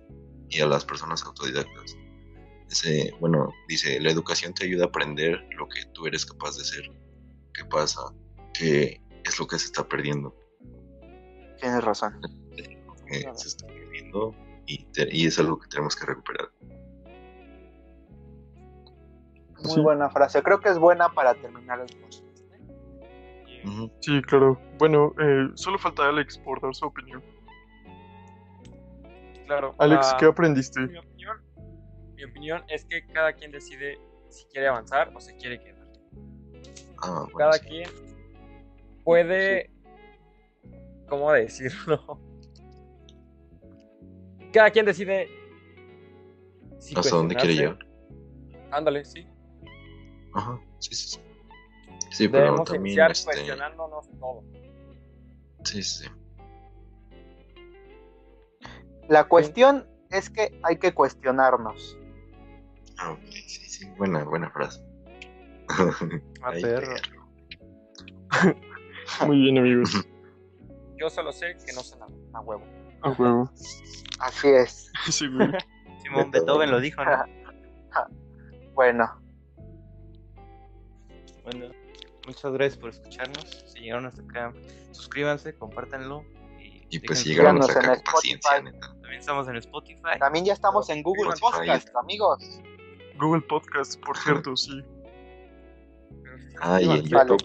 [0.49, 1.95] y a las personas autodidactas.
[2.69, 6.63] Ese, bueno, dice, la educación te ayuda a aprender lo que tú eres capaz de
[6.63, 6.83] ser.
[7.53, 8.01] ¿Qué pasa?
[8.53, 10.33] Que es lo que se está perdiendo.
[11.59, 12.13] tienes razón.
[13.09, 14.33] Que se está perdiendo
[14.65, 16.49] y, te- y es algo que tenemos que recuperar.
[19.63, 19.81] Muy Sí.
[19.81, 20.41] buena frase.
[20.41, 22.23] Creo que es buena para terminar el podcast.
[23.65, 23.91] Ujú.
[23.99, 24.57] Sí, claro.
[24.77, 27.21] Bueno, eh, solo falta Alex por dar su opinión.
[29.45, 29.75] Claro.
[29.79, 30.79] Alex, ¿qué aprendiste?
[30.81, 31.37] mi opinión,
[32.15, 33.97] mi opinión es que cada quien decide
[34.29, 35.87] si quiere avanzar o se quiere quedar.
[37.01, 37.67] Ah, bueno, Cada sí.
[37.67, 37.89] quien
[39.03, 39.71] puede,
[41.09, 42.19] ¿cómo decirlo?
[44.51, 45.29] Cada quien decide
[46.79, 47.79] si ¿Hasta dónde quiere llegar?
[48.71, 49.27] Ándale, sí.
[50.33, 51.19] Ajá, sí, sí, sí.
[52.11, 54.43] Sí, pero Debemos también, iniciar este, cuestionándonos todo.
[55.63, 56.09] sí, sí, sí.
[59.07, 61.97] La cuestión es que hay que cuestionarnos.
[62.97, 64.83] Ah, ok, sí, sí, buena, buena frase.
[66.43, 66.95] A perro.
[69.27, 69.91] Muy bien, amigos.
[70.97, 72.11] Yo solo sé que no sé nada.
[72.33, 72.78] A huevo.
[73.01, 73.49] A huevo.
[74.19, 74.91] Así es.
[75.09, 75.49] Sí, güey.
[76.03, 77.11] Simón Beethoven lo dijo, ¿no?
[78.73, 79.21] Bueno,
[81.43, 81.65] Bueno,
[82.25, 83.63] Muchas gracias por escucharnos.
[83.67, 84.53] Si llegaron hasta acá,
[84.91, 86.23] suscríbanse, compártanlo.
[86.59, 88.87] Y, Y pues déjenos- llegaron hasta acá en con paciencia, neta.
[89.01, 90.19] También estamos en Spotify.
[90.19, 91.59] También ya estamos en Google Spotify.
[91.67, 92.61] Podcast, amigos.
[93.17, 94.81] Google Podcast, por cierto, sí.
[96.61, 97.03] Ah, y en.
[97.05, 97.41] YouTube.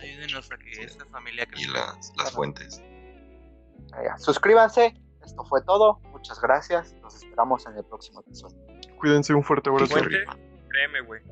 [0.00, 1.72] Ayúdenos a que esta familia Y crezca.
[1.96, 2.82] las, las fuentes.
[4.02, 4.94] Ya, Suscríbanse.
[5.24, 6.00] Esto fue todo.
[6.12, 6.94] Muchas gracias.
[7.02, 8.56] Nos esperamos en el próximo episodio.
[8.98, 9.94] Cuídense, un fuerte abrazo.
[9.94, 11.22] Créeme, güey.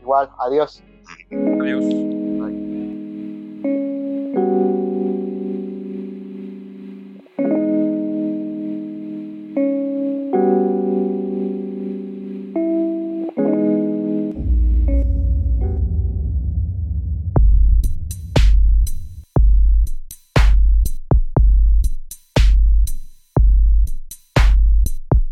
[0.00, 0.82] Igual, adiós.
[1.60, 2.13] Adiós.